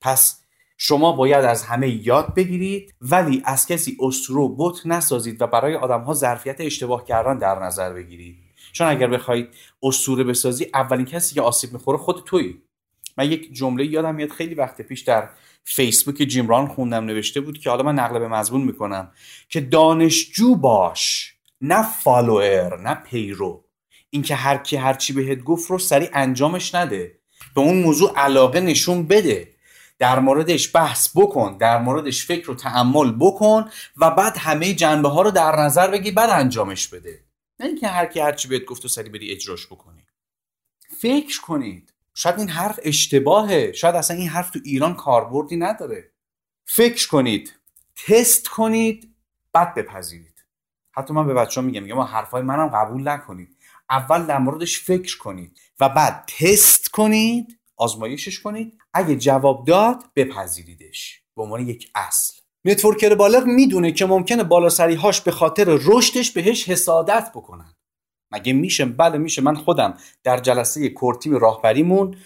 [0.01, 0.42] پس
[0.77, 6.01] شما باید از همه یاد بگیرید ولی از کسی استرو بوت نسازید و برای آدم
[6.01, 8.52] ها ظرفیت اشتباه کردن در نظر بگیرید.
[8.72, 9.48] چون اگر بخواید
[9.82, 12.62] اسطوره بسازی اولین کسی که آسیب می‌خوره خود تویی.
[13.18, 15.28] من یک جمله یادم میاد خیلی وقت پیش در
[15.64, 19.12] فیسبوک جیمران خوندم نوشته بود که حالا من نقل به مضمون می‌کنم
[19.48, 23.64] که دانشجو باش نه فالوئر نه پیرو.
[24.11, 27.18] اینکه هر کی هر چی بهت گفت رو سری انجامش نده.
[27.54, 29.48] به اون موضوع علاقه نشون بده.
[29.98, 33.64] در موردش بحث بکن در موردش فکر و تعمل بکن
[33.96, 37.20] و بعد همه جنبه ها رو در نظر بگی بعد انجامش بده.
[37.62, 40.07] نه اینکه هر کی هرچی بهت گفت و سری بری اجراش بکنی.
[41.01, 41.92] فکر کنید.
[42.14, 43.72] شاید این حرف اشتباهه.
[43.72, 46.12] شاید اصلا این حرف تو ایران کاربردی نداره.
[46.64, 47.59] فکر کنید.
[48.07, 49.14] تست کنید.
[49.53, 50.44] بعد بپذیرید.
[50.92, 53.57] حتی من به بچه ها میگم میگم ما حرفای منم قبول نکنید.
[53.90, 58.79] اول در موردش فکر کنید و بعد تست کنید آزمایشش کنید.
[58.94, 61.22] اگه جواب داد بپذیریدش.
[61.37, 62.41] به عنوان یک اصل.
[62.64, 67.75] networker بالغ می‌دونه که ممکنه بالاسری هاش به خاطر رشدش بهش حسادت بکنن.
[68.31, 69.42] مگه میشه؟ بله میشه.
[69.42, 69.94] من خودم
[70.25, 72.16] در جلسه core team راهبریمون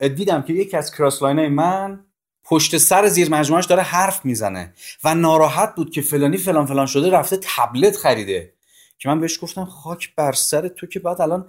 [0.00, 2.04] دیدم که یکی از crossline من
[2.44, 7.10] پشت سر زیر مجموعش داره حرف می‌زنه و ناراحت بود که فلانی فلان فلان شده
[7.10, 8.54] رفته تبلت خریده.
[8.98, 11.48] که من بهش گفتم خاک بر سر تو که بعد الان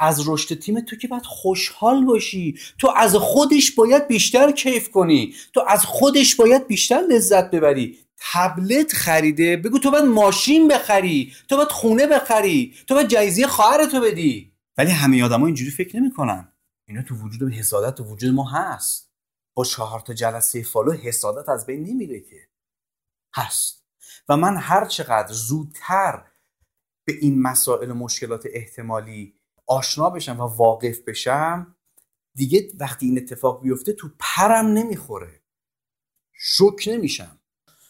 [0.00, 2.58] از رشد تیم تو که باید خوشحال باشی.
[2.78, 5.34] تو از خودش باید بیشتر کیف کنی.
[5.52, 7.98] تو از خودش باید بیشتر لذت ببری.
[8.32, 9.56] تبلت خریده.
[9.56, 11.32] بگو تو باید ماشین بخری.
[11.48, 12.74] تو باید خونه بخری.
[12.86, 14.52] تو باید جایزه خواهر تو بدی.
[14.78, 16.52] ولی همه آدما اینجوری فکر نمی‌کنن.
[16.88, 19.10] اینا تو وجود حسادت تو وجود ما هست.
[19.54, 22.48] با چهار تا جلسه follow حسادت از بین نمیره که.
[23.34, 23.84] هست.
[24.28, 26.24] و من هر چقدر زودتر
[27.06, 29.39] به این مسائل و مشکلات احتمالی
[29.70, 31.76] آشنا بشم و واقف بشم
[32.34, 35.42] دیگه وقتی این اتفاق بیفته تو پرم نمی‌خوره.
[36.32, 37.40] شوک نمیشم.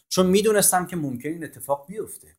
[0.08, 2.36] چون می‌دونستم که ممکن این اتفاق بیفته.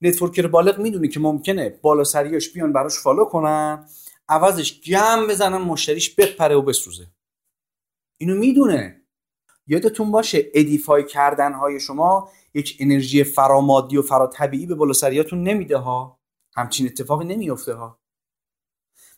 [0.00, 3.88] networker بالغ می‌دونه که ممکنه بالا سریاش بیان براش follow کنن
[4.28, 7.06] عوضش گم بزنن مشتریش بپره و بسوزه.
[8.18, 9.02] اینو می‌دونه.
[9.66, 15.76] یادتون باشه ادیفای کردن های شما یک انرژی فرامادی و فراتبیعی به بالا سریاتون نمیده
[15.76, 16.20] ها.
[16.56, 18.05] همچین اتفاقی نمیفته ها.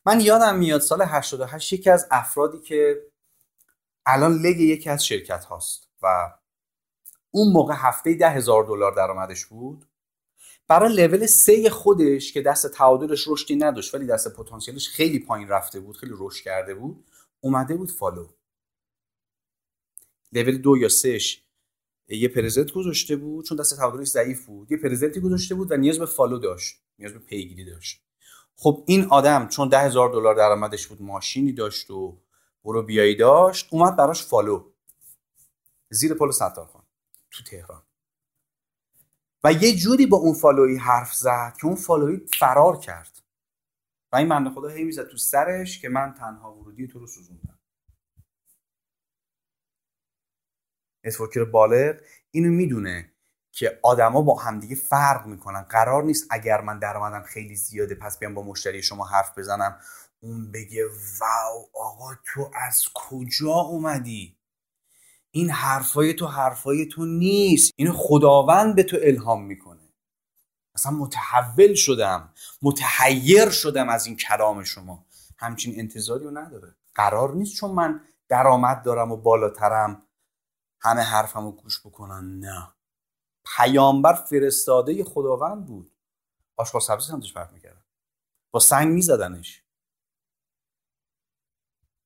[0.09, 3.03] من یادم میاد سال 88 یکی از افرادی که
[4.07, 6.07] الان لگ یکی از شرکت هاست و
[7.31, 9.85] اون موقع هفته ده هزار دلار درآمدش بود.
[10.69, 15.81] برای لول سه خودش که دست تعادلش رشدی نداشت ولی دست پتانسیلش خیلی پایین رفته
[15.81, 17.05] بود خیلی رشد کرده بود
[17.41, 18.29] اومده بود follow.
[20.33, 21.45] level دو یا سهش
[22.09, 24.73] یه present گذاشته بود چون دست تعادلش ضعیف بود.
[24.73, 28.08] یه present ی گذاشته بود و نیاز به follow داشت نیاز به پیگیری داشت.
[28.61, 32.21] خب این آدم چون ده هزار دلار درآمدش بود ماشینی داشت و
[32.65, 34.73] برو بیایی داشت اومد براش follow.
[35.91, 36.87] زیر پل ستارخان
[37.31, 37.83] تو تهران.
[39.45, 43.23] و یه جوری با اون follow ی حرف زد که اون follow ی فرار کرد.
[44.13, 47.59] و این بنده خدا هی می‌زد تو سرش که من تنها ورودی تو رو سوزوندم.
[51.05, 53.15] networker بالغ اینو می‌دونه
[53.59, 55.63] که آدما با همدیگه فرق می‌کنن.
[55.63, 59.81] قرار نیست اگر من درآمدم خیلی زیاده پس بیام با مشتری شما حرف بزنم.
[60.21, 60.85] اون بگه
[61.21, 64.37] واو آقا تو از کجا اومدی؟
[65.31, 67.73] این حرفای تو حرفای تو نیست.
[67.77, 69.89] اینو خداوند به تو الهام می‌کنه.
[70.75, 72.33] اصلا متحول شدم.
[72.63, 75.07] متحیر شدم از این کلام شما.
[75.39, 76.75] همچین انتظاری رو نداره.
[76.95, 80.03] قرار نیست چون من درآمد دارم و بالاترم.
[80.81, 82.39] همه حرفم رو گوش بکنن.
[82.39, 82.69] نه.
[83.57, 85.93] پیامبر فرستاده خداوند بود.
[86.57, 87.85] آشغال سبزی سمتش پرت می‌کردن
[88.51, 89.63] با سنگ میزدنش.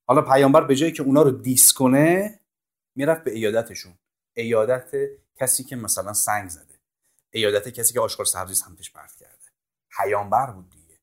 [0.06, 2.40] حالا پیامبر به جایی که اونا رو dis کنه
[2.96, 3.94] می‌رفت به عیادتشون.
[4.36, 4.90] عیادت
[5.36, 6.80] کسی که مثلا سنگ زده.
[7.30, 9.50] عیادت کسی که آشغال سبزی سمتش پرت کرده.
[9.96, 10.98] پیامبر بود دیگه.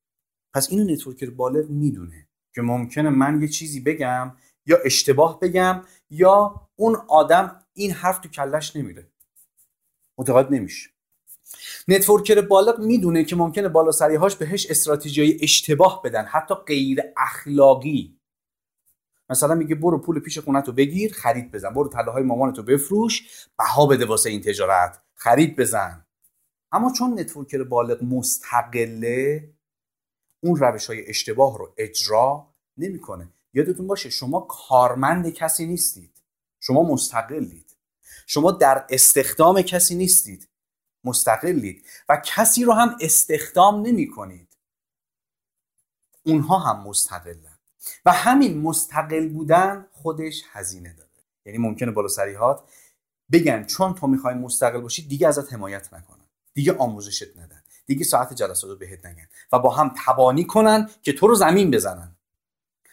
[0.54, 6.69] پس اینو networker بالغ می‌دونه که ممکنه من یه چیزی بگم یا اشتباه بگم یا
[6.75, 9.12] اون آدم این حرف تو کلش نمیره.
[10.20, 10.90] متقاعد نمیشه.
[11.88, 18.20] networker بالغ می‌دونه که ممکنه بالا هاش بهش استراتژی اشتباه بدن حتی غیر اخلاقی.
[19.30, 21.70] مثلا میگه برو پول پیش خونه تو بگیر خرید بزن.
[21.70, 25.02] برو طلاهای های مامانتو بفروش بها بده واسه این تجارت.
[25.16, 26.06] خرید بزن.
[26.72, 29.50] اما چون networker بالغ مستقله
[30.44, 33.30] اون روش های اشتباه رو اجرا نمی‌کنه.
[33.54, 36.22] یادتون باشه شما کارمند کسی نیستید.
[36.60, 37.69] شما مستقلید.
[38.28, 40.50] شما در استخدام کسی نیستید.
[41.04, 41.86] مستقلید.
[42.10, 44.58] و کسی رو هم استخدام نمی کنید
[46.24, 47.60] اونها هم مستقلن.
[48.06, 51.10] و همین مستقل بودن خودش هزینه داره.
[51.46, 52.64] یعنی ممکنه بالا سریحات
[53.32, 56.26] بگن چون تو می‌خوای مستقل باشی دیگه ازت حمایت نکنن.
[56.54, 57.64] دیگه آموزشت ندن.
[57.86, 59.28] دیگه ساعت جلسات رو بهت نگن.
[59.52, 62.16] و با هم تبانی کنن که تو رو زمین بزنن.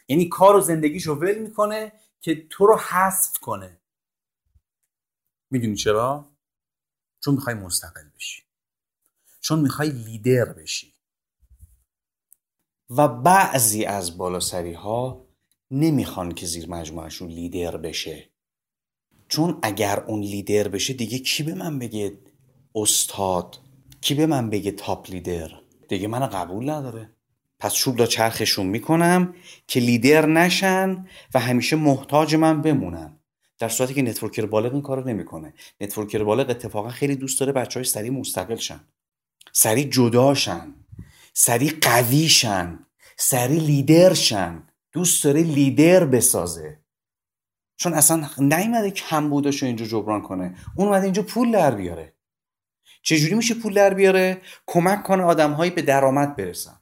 [0.08, 3.80] یعنی کار و زندگیشو ول می‌کنه که تو رو حذف کنه.
[5.50, 6.30] می‌دونی چرا؟
[7.24, 8.42] چون می‌خوای مستقل بشی.
[9.40, 10.92] چون می‌خوای لیدر بشی.
[12.90, 15.26] و بعضی از بالاسری ها
[15.70, 18.30] نمی‌خوان که زیر مجموعهشون لیدر بشه.
[19.28, 22.18] چون اگر اون لیدر بشه دیگه کی به من بگه
[22.74, 23.58] استاد؟
[24.00, 25.50] کی به من بگه تاپ لیدر؟
[25.88, 27.12] دیگه من قبول نداره.
[27.58, 29.34] پس چوب لا چرخشون می‌کنم
[29.66, 33.15] که لیدر نشن و همیشه محتاج من بمونن.
[33.58, 35.54] در صورتی که networker بالغ این کارو نمی‌کنه.
[35.80, 38.80] networker بالغ اتفاقا خیلی دوست داره بچه هاش سریع مستقل شن.
[39.52, 40.74] سریع جداشن
[41.34, 44.68] سریع قویشن سریع لیدر شن.
[44.92, 46.80] دوست داره لیدر بسازه.
[47.76, 50.54] چون اصلا نیومده کمبوداشو اینجا جبران کنه.
[50.76, 52.12] اون اومده اینجا پول در بیاره.
[53.02, 56.80] چجوری میشه پول در بیاره؟ کمک کنه آدمهایی به درآمد برسن.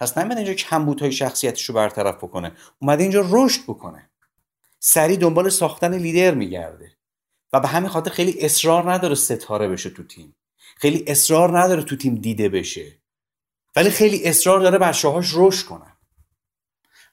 [0.00, 2.52] پس نیومده اینجا کمبودهای شخصیتش رو برطرف بکنه.
[2.78, 4.10] اومده اینجا رشد بکنه.
[4.84, 6.92] سریع دنبال ساختن لیدر میگرده.
[7.52, 10.36] و به همین خاطر خیلی اصرار نداره ستاره بشه تو تیم.
[10.76, 12.98] خیلی اصرار نداره تو تیم دیده بشه.
[13.76, 15.96] ولی خیلی اصرار داره بچه هاش رشد کنن.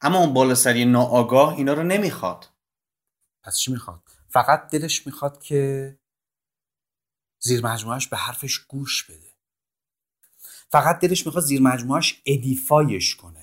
[0.02, 2.50] اما اون بالا سری ناآگاه اینا رو نمی‌خواد.
[3.44, 5.98] پس چی می‌خواد؟ فقط دلش می‌خواد که
[7.40, 9.30] زیر مجموعهش به حرفش گوش بده.
[10.72, 13.39] فقط دلش می‌خواد زیر مجموعهش ادیفایش کنه.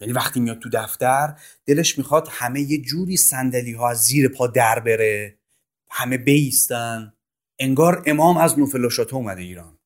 [0.00, 1.34] یعنی وقتی میاد تو دفتر
[1.66, 5.38] دلش می‌خواد همه یه جوری صندلی ها از زیر پا در بره.
[5.90, 7.12] همه بیستن.
[7.58, 9.78] انگار امام از نوفلوشاتو اومده ایران.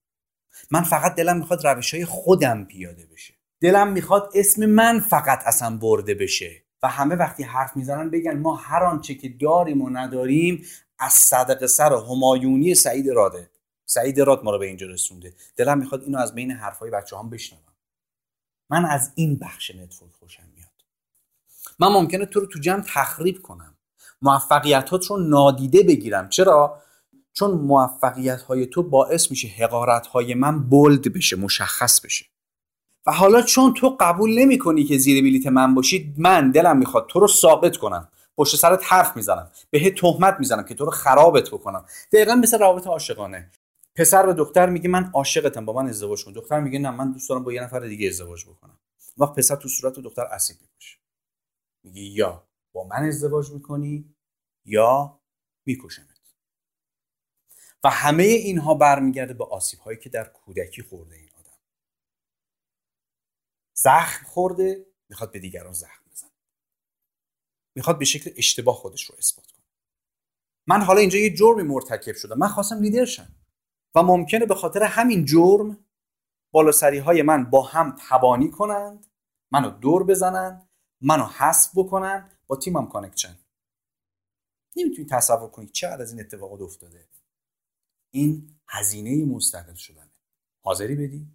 [0.71, 3.35] من فقط دلم می‌خواد روش های خودم پیاده بشه.
[3.61, 6.63] دلم می‌خواد اسم من فقط اصلا برده بشه.
[6.83, 10.65] و همه وقتی حرف می‌زنن بگن ما هر آنچه که داریم و نداریم
[10.99, 13.51] از صدقه سر همایونی سعید راده
[13.87, 15.35] سعید راد ما رو به اینجا رسونده.
[15.57, 17.72] دلم می‌خواد اینو از بین حرفای بچه هم بشنوم.
[18.71, 20.69] من از این بخش network خوشم میاد.
[21.79, 23.77] من ممکنه تو رو تو جمع تخریب کنم.
[24.23, 26.29] موفقیتات رو نادیده بگیرم.
[26.29, 26.83] چرا؟
[27.33, 32.25] چون موفقیت های تو باعث میشه حقارت های من bold بشه مشخص بشه.
[33.07, 37.07] و حالا چون تو قبول نمی کنی که زیر بلیت من باشی من دلم می‌خواد
[37.09, 38.09] تو رو ثابت کنم.
[38.37, 39.51] پشت سرت حرف می‌زنم.
[39.71, 41.85] به تهمت می‌زنم که تو رو خرابت بکنم.
[42.13, 43.51] دقیقا مثل روابط عاشقانه.
[43.95, 46.33] پسر به دختر میگه من عاشقتم با من ازدواج کن.
[46.33, 48.81] دختر میگه نه من دوست دارم با یه نفر دیگه ازدواج بکنم.
[49.19, 50.99] وقت پسر تو صورت دختر اسید می‌کشه.
[51.85, 54.15] میگه یا با من ازدواج می‌کنی
[54.65, 55.21] یا
[55.67, 56.09] میکشمت.
[57.85, 61.59] و همه اینها برمیگرده به آسیب هایی که در کودکی خورده این آدم.
[63.75, 66.31] زخم خورده می‌خواد به دیگران زخم بزنه.
[67.75, 69.65] می‌خواد به شکل اشتباه خودش رو اثبات کنه.
[70.67, 72.39] من حالا اینجا یه جرمی مرتکب شدم.
[72.39, 73.35] من خواستم لیدر شم
[73.95, 75.85] و ممکنه به خاطر همین جرم
[76.53, 79.07] بالاسری های من با هم تبانی کنند
[79.51, 80.69] منو دور بزنند
[81.01, 83.39] منو حسب بکنن با تیمم connection
[84.77, 87.09] نمی‌تونی تصور کنی چقدر از این اتفاقات افتاده.
[88.11, 90.13] این هزینه مستقل شدنه.
[90.65, 91.27] حاضری بدی؟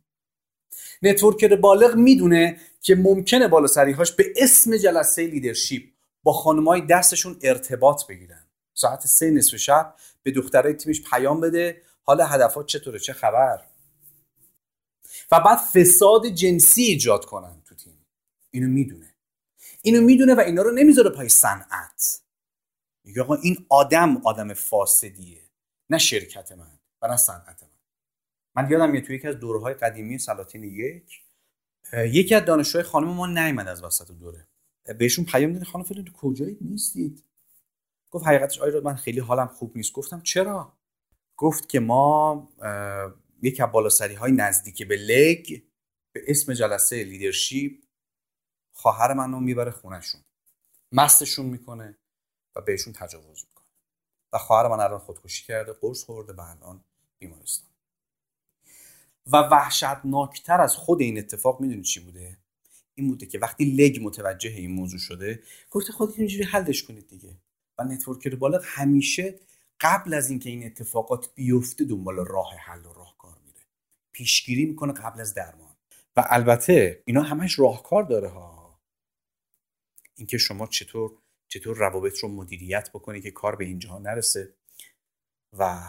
[1.01, 5.83] networker بالغ می‌دونه که ممکنه بالاسریهاش به اسم جلسه leadership
[6.23, 8.47] با خانمای دستشون ارتباط بگیرن.
[8.73, 13.67] ساعت سه نصف شب به دخترای تیمش پیام بده حال هدفات چطوره؟ چه خبر؟
[15.31, 18.05] و بعد فساد جنسی ایجاد کنن تو تیم.
[18.51, 19.15] اینو می‌دونه.
[19.81, 22.21] اینو می‌دونه و اینا رو نمی‌ذاره پای صنعت.
[23.03, 25.49] میگه آقا این آدم آدم فاسدیه.
[25.89, 27.69] نه شرکت من و نه صنعت من.
[28.55, 31.23] من یادم میاد توی یکی از دورهای قدیمی سلاطین یک
[31.93, 34.47] یکی از دانشجوهای خانم ما نیومد از وسط دوره.
[34.99, 37.23] بهشون پیام دادن خانم فلان کجایی نیستید؟
[38.11, 39.93] گفت حقیقتش آیراد من خیلی حالم خوب نیست.
[39.93, 40.76] گفتم چرا؟
[41.37, 42.49] گفت که ما
[43.41, 45.61] یک از بالاسری های نزدیک به لگ
[46.11, 47.71] به اسم جلسه لیدرشپ
[48.73, 50.21] خواهر من رو می‌بره خونشون
[50.91, 51.97] مستشون می‌کنه
[52.55, 53.65] و بهشون تجاوز می‌کنه.
[54.33, 56.83] و خواهر من الان خودکشی کرده قرص خورده و الان
[57.19, 57.69] بیمارستان.
[59.27, 62.37] و وحشتناکتر از خود این اتفاق می‌دونی چی بوده؟
[62.95, 67.37] این بوده که وقتی لگ متوجه این موضوع شده گفته خودتون اینجوری حلش کنید دیگه.
[67.77, 69.39] و نتورکر بالغ همیشه
[69.81, 73.61] قبل از اینکه این اتفاقات بیفته دنبال راه حل و راهکار میره.
[74.11, 75.75] پیشگیری می‌کنه قبل از درمان.
[76.15, 78.79] و البته اینا همش راهکار داره ها.
[80.15, 81.17] اینکه شما چطور
[81.47, 84.53] چطور روابط رو مدیریت بکنی که کار به اینجا نرسه
[85.53, 85.79] و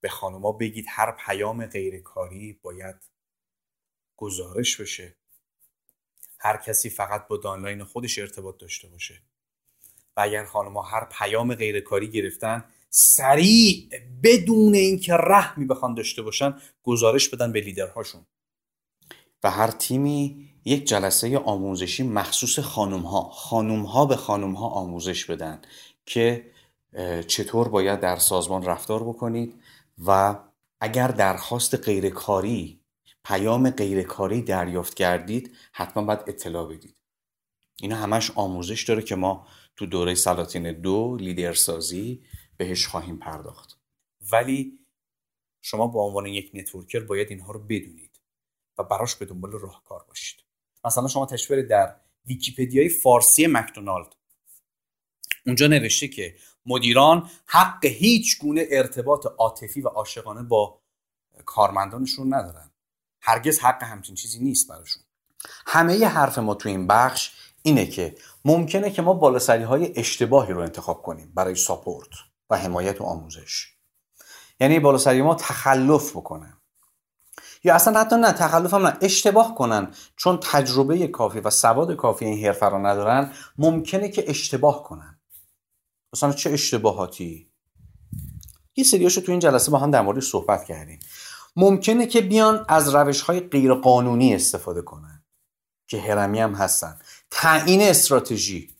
[0.00, 2.96] به خانوما بگید هر پیام غیرکاری باید
[4.16, 5.16] گزارش بشه.
[6.40, 9.22] هر کسی فقط با دانلاین خودش ارتباط داشته باشه.
[10.16, 12.64] و اگر خانوما هر پیام غیرکاری گرفتن
[12.98, 13.88] سریع
[14.22, 18.26] بدون اینکه رحمی بخوان داشته باشن گزارش بدن به لیدرهاشون.
[19.42, 25.24] و هر تیمی یک جلسه آموزشی مخصوص خانم ها خانم ها به خانم ها آموزش
[25.24, 25.62] بدن
[26.06, 26.50] که
[27.26, 29.54] چطور باید در سازمان رفتار بکنید
[30.06, 30.38] و
[30.80, 32.80] اگر درخواست غیرکاری
[33.24, 36.96] پیام غیرکاری دریافت کردید حتما باید اطلاع بدید.
[37.80, 42.22] اینا همش آموزش داره که ما تو دوره سلاطین دو لیدرسازی
[42.56, 43.78] بهش خواهیم پرداخت.
[44.32, 44.78] ولی
[45.60, 48.20] شما به عنوان یک networker باید اینها رو بدونید
[48.78, 50.36] و براش به دنبال راهکار باشید.
[50.84, 51.96] مثلا شما تشبیه در
[52.26, 54.14] ویکیپدیای فارسی مکدونالد.
[55.46, 56.36] اونجا نوشته که
[56.66, 60.82] مدیران حق هیچ گونه ارتباط عاطفی و عاشقانه با
[61.44, 62.70] کارمندانشون ندارن.
[63.20, 65.02] هرگز حق همچین چیزی نیست براشون.
[65.66, 67.32] همه ی حرف ما تو این بخش
[67.62, 72.08] اینه که ممکنه که ما بالاسری های اشتباهی رو انتخاب کنیم برای ساپورت.
[72.50, 73.72] و حمایت و آموزش.
[74.60, 76.56] یعنی بالاسری ما تخلف بکنن.
[77.64, 79.90] یا اصلا حتی نه تخلف هم نه اشتباه کنن.
[80.16, 85.18] چون تجربه کافی و سواد کافی این حرفه رو ندارن ممکنه که اشتباه کنن.
[86.12, 87.50] مثلا چه اشتباهاتی؟
[88.76, 90.98] یه سریاشو تو این جلسه با هم در مورد صحبت کردیم.
[91.56, 95.24] ممکنه که بیان از روش های غیر قانونی استفاده کنن
[95.86, 96.98] که هرمی هم هستن.
[97.30, 98.76] تعیین استراتژی.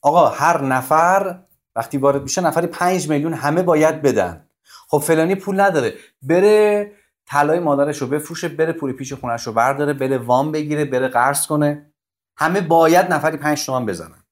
[0.00, 1.44] آقا هر نفر
[1.78, 4.46] وقتی وارد میشه نفری پنج میلیون همه باید بدن.
[4.88, 5.94] خب فلانی پول نداره.
[6.22, 6.92] بره
[7.26, 11.46] طلای مادرش رو بفروشه بره پول پیش خونش رو برداره بره وام بگیره بره قرض
[11.46, 11.92] کنه.
[12.36, 14.24] همه باید نفری پنج تومن بزنن.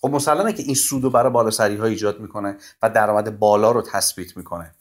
[0.00, 3.82] خب مسلمه که این سود رو برای بالاسری ها ایجاد می‌کنه و درآمد بالا رو
[3.82, 4.74] تثبیت می‌کنه.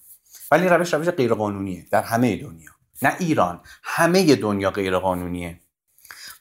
[0.51, 2.72] ولی این روش روش غیر قانونیه در همه دنیا.
[3.01, 5.60] نه ایران همه دنیا غیر قانونیه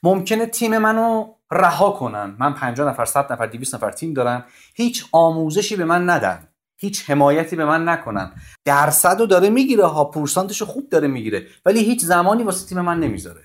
[0.03, 2.35] ممکنه تیم منو رها کنن.
[2.39, 6.47] من 50 نفر 100 نفر 200 نفر تیم دارم هیچ آموزشی به من ندن.
[6.77, 8.31] هیچ حمایتی به من نکنن.
[8.65, 12.99] درصد رو داره می‌گیره ها پورسانتش خوب داره می‌گیره ولی هیچ زمانی واسه تیم من
[12.99, 13.43] نمی‌ذاره.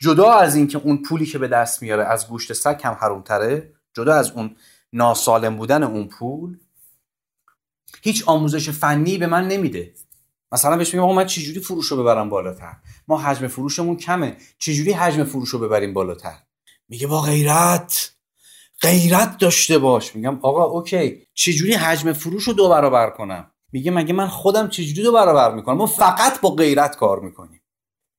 [0.00, 4.14] جدا از اینکه اون پولی که به دست میاره از گوشت سگ هم حرومتره جدا
[4.14, 4.56] از اون
[4.92, 6.58] ناسالم بودن اون پول
[8.02, 9.94] هیچ آموزش فنی به من نمیده.
[10.52, 12.76] مثلا بهش میگم من چجوری فروش رو ببرم بالاتر؟
[13.08, 14.36] ما حجم فروشمون کمه.
[14.58, 16.38] چجوری حجم فروش رو ببریم بالاتر؟
[16.88, 18.12] میگه با غیرت.
[18.82, 20.16] غیرت داشته باش.
[20.16, 21.26] میگم آقا اوکی.
[21.34, 25.76] چجوری حجم فروش رو دو برابر کنم؟ میگه مگه من خودم چجوری دو برابر می‌کنم؟
[25.76, 27.62] ما فقط با غیرت کار می‌کنیم.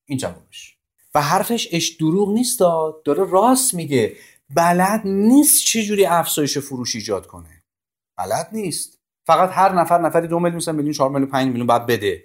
[0.06, 0.78] این جوابش.
[1.16, 2.60] و حرفش اش دروغ نیست
[3.06, 4.16] داره راست میگه.
[4.50, 7.64] بلد نیست چجوری افزایش فروش ایجاد کنه.
[8.18, 9.00] بلد نیست.
[9.26, 12.24] فقط هر نفر نفری دو میلیون میلیون چهار میلیون پنج میلیون باید بده.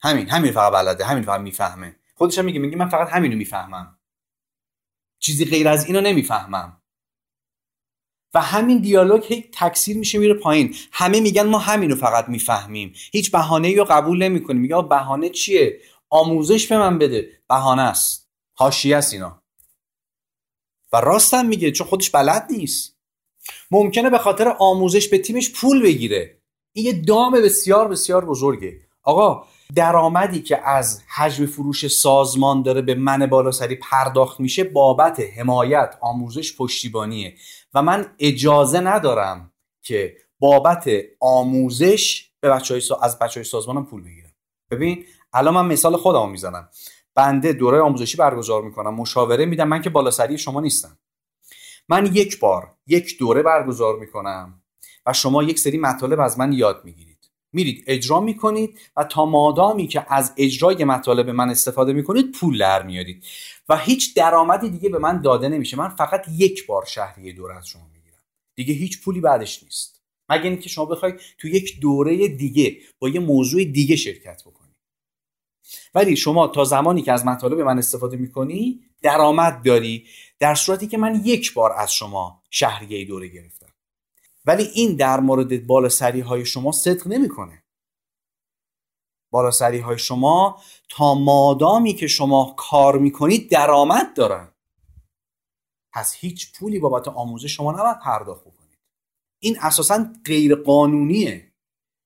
[0.00, 1.04] همین همین فقط بلده.
[1.04, 1.96] همین فقط می‌فهمه.
[2.14, 3.98] خودش میگه میگه من فقط همینو می‌فهمم.
[5.22, 6.82] چیزی غیر از اینو نمی‌فهمم.
[8.34, 10.74] و همین دیالوگ هی تکثیر میشه میره پایین.
[10.92, 12.92] همه میگن ما همینو فقط می‌فهمیم.
[13.12, 17.42] هیچ بهانه رو قبول نمی‌کنیم میگه بهانه چیه؟ آموزش به من بده.
[17.48, 18.30] بهانه است.
[18.52, 19.42] حاشیه است اینا.
[20.92, 22.98] و راستم میگه چون خودش بلد نیست.
[23.70, 26.42] ممکنه به خاطر آموزش به تیمش پول بگیره.
[26.72, 28.80] این یه دام بسیار بسیار بزرگه.
[29.02, 35.98] آقا درآمدی که از حجم فروش سازمان داره به من بالاسری پرداخت میشه بابت حمایت
[36.00, 37.34] آموزش پشتیبانیه.
[37.74, 39.52] و من اجازه ندارم
[39.82, 44.32] که بابت آموزش به بچه های از بچه های سازمانم پول بگیرم.
[44.70, 46.68] ببین الان من مثال خودم می‌زنم.
[47.14, 50.98] بنده دوره آموزشی برگزار می‌کنم مشاوره میدم من که بالاسری شما نیستم.
[51.88, 54.62] من یک بار یک دوره برگزار می‌کنم
[55.06, 57.11] و شما یک سری مطالب از من یاد می‌گیرید.
[57.52, 62.82] میرید اجرا می‌کنید و تا مادامی که از اجرای مطالب من استفاده می‌کنید پول در
[62.82, 63.24] میارید.
[63.68, 65.76] و هیچ درآمدی دیگه به من داده نمیشه.
[65.76, 68.22] من فقط یک بار شهریه دوره از شما می‌گیرم.
[68.54, 70.02] دیگه هیچ پولی بعدش نیست.
[70.28, 74.76] مگه اینکه شما بخواید تو یک دوره دیگه با یه موضوع دیگه شرکت بکنید.
[75.94, 80.06] ولی شما تا زمانی که از مطالب من استفاده می‌کنی درآمد داری
[80.38, 83.71] در صورتی که من یک بار از شما شهریه دوره گرفتم.
[84.44, 87.64] ولی این در مورد بالاسری های شما صدق نمی‌کنه.
[89.30, 94.48] بالاسری های شما تا مادامی که شما کار می‌کنید درآمد دارن.
[95.92, 98.78] پس هیچ پولی بابت آموزش شما نباید پرداخت بکنید.
[99.38, 101.52] این اساسا غیر قانونیه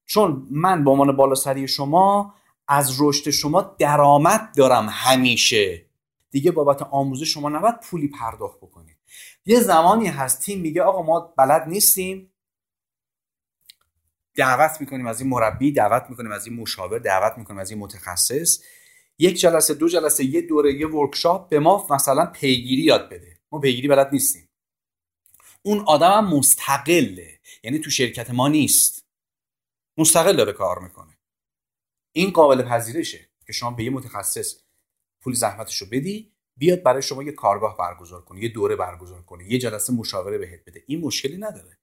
[0.07, 2.35] چون من به عنوان بالاسری شما
[2.69, 5.87] از رشد شما درآمد دارم همیشه.
[6.31, 8.96] دیگه بابت آموزش شما نباید پولی پرداخت بکنید.
[9.47, 12.33] یه زمانی هست تیم میگه آقا ما بلد نیستیم.
[14.35, 18.63] دعوت می‌کنیم از این مربی دعوت می‌کنیم از این مشاور دعوت می‌کنیم از این متخصص.
[19.19, 23.41] یک جلسه دو جلسه یه دوره یه ورکشاپ به ما مثلا پیگیری یاد بده.
[23.53, 24.49] ما پیگیری بلد نیستیم.
[25.63, 27.41] اون آدم هم مستقله.
[27.63, 29.07] یعنی تو شرکت ما نیست.
[29.97, 31.19] مستقل داره کار می‌کنه.
[32.13, 34.61] این قابل پذیرشه که شما به یه متخصص
[35.21, 39.53] پول زحمتش رو بدی بیاد برای شما یه کارگاه برگزار کنه یه دوره برگزار کنه
[39.53, 40.83] یه جلسه مشاوره بهت بده.
[40.87, 41.79] این مشکلی نداره.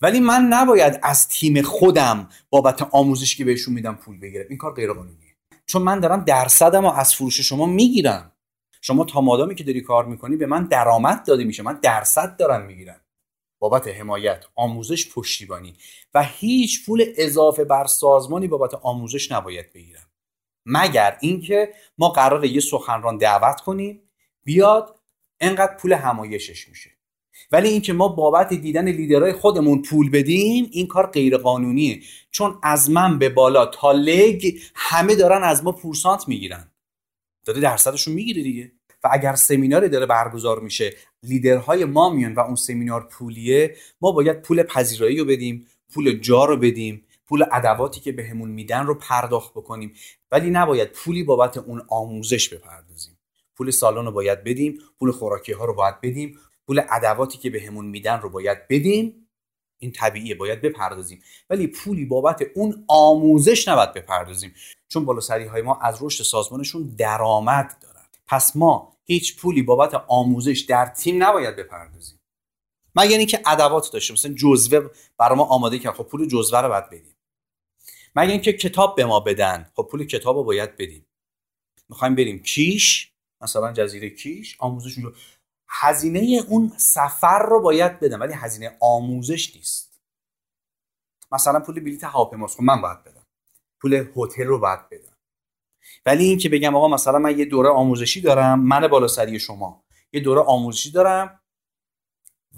[0.00, 4.46] ولی من نباید از تیم خودم بابت آموزش که بهشون میدم پول بگیرم.
[4.48, 8.32] این کار غیر قانونیه چون من دارم درصدم رو از فروش شما می‌گیرم.
[8.80, 11.62] شما تا مادامی که داری کار می‌کنی به من درآمد داده میشه.
[11.62, 13.00] من درصد دارم می‌گیرم.
[13.60, 15.76] بابت حمایت آموزش پشتیبانی
[16.14, 20.06] و هیچ پول اضافه بر سازمانی بابت آموزش نباید بگیرم.
[20.66, 24.07] مگر اینکه ما قرار یه سخنران دعوت کنیم
[24.44, 25.00] بیاد
[25.40, 26.90] انقدر پول همایشش میشه.
[27.52, 32.90] ولی اینکه ما بابت دیدن لیدرهای خودمون پول بدیم این کار غیر قانونیه چون از
[32.90, 36.72] من به بالا تا لگ همه دارن از ما پورسانت می‌گیرن.
[37.44, 38.72] داره درصدشون می‌گیره دیگه.
[39.04, 44.42] و اگر سمیناری داره برگزار میشه لیدرهای ما میان و اون سمینار پولیه ما باید
[44.42, 49.52] پول پذیرایی رو بدیم پول جا رو بدیم پول ادواتی که بهمون میدن رو پرداخت
[49.52, 49.94] بکنیم.
[50.32, 53.17] ولی نباید پولی بابت اون آموزش بپردازیم.
[53.58, 57.86] پول سالن رو باید بدیم پول خوراکی ها رو باید بدیم پول ادواتی که بهمون
[57.86, 59.28] میدن رو باید بدیم.
[59.78, 61.22] این طبیعیه باید بپردازیم.
[61.50, 64.54] ولی پولی بابت اون آموزش نباید بپردازیم.
[64.88, 68.04] چون بالا سری های ما از رشد سازمانشون درآمد دارن.
[68.26, 72.20] پس ما هیچ پولی بابت آموزش در تیم نباید بپردازیم.
[72.96, 74.88] مگر اینکه ادوات داشته مثلا جزوه
[75.18, 77.16] برای ما آماده کرد خب پول جزوه رو باید بدیم.
[78.16, 79.70] مگر اینکه کتاب به ما بدن.
[79.74, 81.06] خب پول کتاب رو باید بدیم.
[81.88, 83.12] می‌خوایم بریم کیش.
[83.40, 84.98] مثلا جزیره کیش آموزش
[85.68, 90.00] هزینه اون سفر رو باید بدم ولی هزینه آموزش نیست.
[91.32, 93.26] مثلا پول بلیت هواپیماست خب من باید بدم.
[93.80, 95.16] پول هتل رو باید بدم.
[96.06, 99.84] ولی این که بگم آقا مثلا من یه دوره آموزشی دارم من بالا سری شما.
[100.12, 101.40] یه دوره آموزشی دارم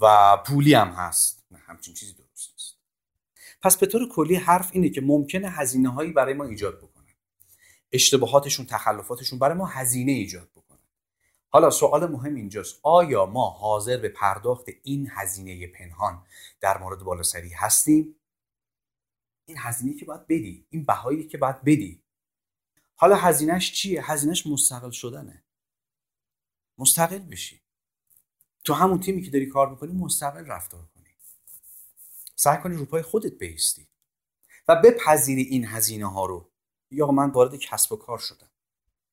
[0.01, 1.45] و پولی هم هست.
[1.51, 2.77] نه همچین چیزی درست نیست.
[3.61, 7.15] پس به طور کلی حرف اینه که ممکنه هزینه هایی برای ما ایجاد بکنه.
[7.91, 10.60] اشتباهاتشون تخلفاتشون برای ما هزینه ایجاد بکنه.
[11.53, 12.79] حالا سوال مهم اینجاست.
[12.83, 16.25] آیا ما حاضر به پرداخت این هزینه پنهان
[16.59, 18.15] در مورد بالاسری هستیم؟
[19.45, 20.67] این هزینه که باید بدی.
[20.69, 22.03] این بهایی که باید بدی.
[22.95, 25.43] حالا هزینهش چیه؟ هزینهش مستقل شدنه.
[26.77, 27.61] مستقل بشی.
[28.63, 31.09] تو همون تیمی که داری کار می‌کنی مستقل رفتار کنی.
[32.35, 33.87] سعی کنی رو پای خودت بیستی
[34.67, 36.51] و بپذیری این هزینه ها رو.
[36.91, 38.50] یا من وارد کسب و کار شدم.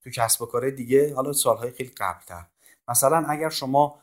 [0.09, 2.47] تو کسب و کار دیگه حالا سالهای خیلی قبلتر.
[2.89, 4.01] مثلا اگر شما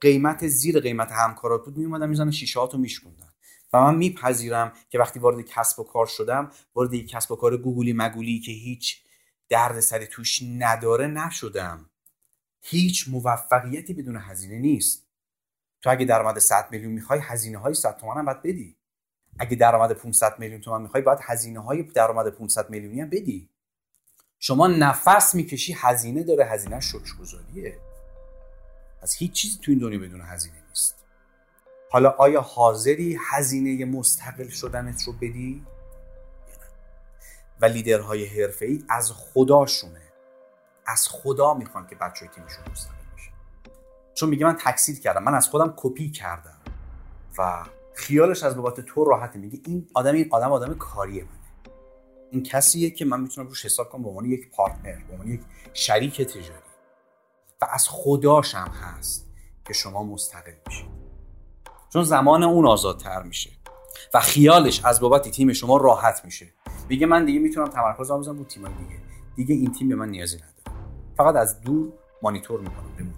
[0.00, 3.32] قیمت زیر قیمت همکارات بود میومدن می‌زنن شیشه رو میشکوندن.
[3.72, 7.56] و من میپذیرم که وقتی وارد کسب و کار شدم وارد یک کسب و کار
[7.56, 9.02] گوگلی مگولی که هیچ
[9.48, 11.90] درد سری توش نداره نشدم.
[12.60, 15.06] هیچ موفقیتی بدون هزینه نیست.
[15.82, 18.76] تو اگه درآمد 100 میلیون می‌خوای هزینه های 100 تومن هم باید بدی.
[19.38, 23.50] اگه درآمد 500 میلیون تومن می‌خوای باید هزینه های درآمد 500 میلیونی هم بدی.
[24.46, 27.78] شما نفس می‌کشی هزینه داره هزینه شکرگزاریه
[29.02, 31.04] از هیچ چیزی تو این دنیا بدون هزینه نیست.
[31.90, 35.66] حالا آیا حاضری هزینه مستقل شدنت رو بدی؟
[37.60, 40.02] و لیدرهای حرفه از خداشونه
[40.86, 43.30] از خدا می‌خوان که بچه تیمشون مستقل بشه
[44.14, 45.22] چون میگه من تکسید کردم.
[45.22, 46.58] من از خودم کپی کردم.
[47.38, 47.64] و
[47.94, 49.38] خیالش از بابت تو راحته.
[49.38, 51.24] میگه این آدم این آدم آدم کاریه.
[52.34, 55.40] این کسیه که من می‌تونم روش حساب کنم به عنوان یک پارتنر به عنوان یک
[55.72, 56.64] شریک تجاری.
[57.62, 59.30] و از خداش هست
[59.66, 60.86] که شما مستقل میشید.
[61.92, 63.50] چون زمان اون آزادتر میشه
[64.14, 66.52] و خیالش از بابت تیم شما راحت میشه.
[66.88, 69.00] میگه من دیگه می‌تونم تمرکز بزنم رو تیم دیگه.
[69.36, 70.80] دیگه این تیم به من نیازی نداره.
[71.16, 73.14] فقط از دور مانیتور می‌کنم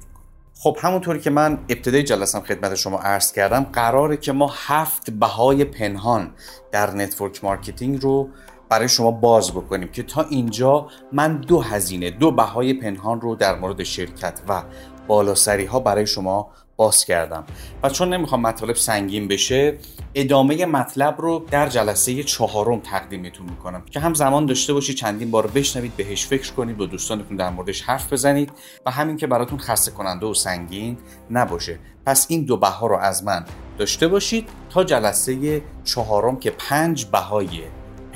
[0.59, 5.65] خب همونطوری که من ابتدای جلسم خدمت شما عرض کردم قراره که ما هفت بهای
[5.65, 6.35] پنهان
[6.73, 8.29] در network marketing رو
[8.69, 13.59] برای شما باز بکنیم که تا اینجا من دو هزینه دو بهای پنهان رو در
[13.59, 14.63] مورد شرکت و
[15.07, 17.45] بالاسری ها برای شما باز کردم.
[17.83, 19.79] و چون نمی‌خوام مطالب سنگین بشه
[20.15, 23.83] ادامه مطلب رو در جلسه چهارم تقدیمتون می‌کنم.
[23.91, 27.83] که هم زمان داشته باشی چندین بار بشنوید بهش فکر کنید با دوستانتون در موردش
[27.83, 28.53] حرف بزنید
[28.87, 30.99] و همین که براتون خسته کننده و سنگین
[31.31, 31.79] نباشه.
[32.07, 33.45] پس این دو بها رو از من
[33.79, 37.49] داشته باشید تا جلسه چهارم که پنج بهای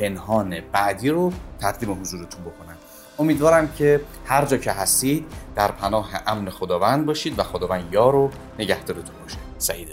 [0.00, 2.76] پنهان بعدی رو تقدیم حضورتون بکنم.
[3.18, 5.26] امیدوارم که هر جا که هستید
[5.56, 9.38] در پناه امن خداوند باشید و خداوند یار و نگهدارتون باشه.
[9.58, 9.88] سعید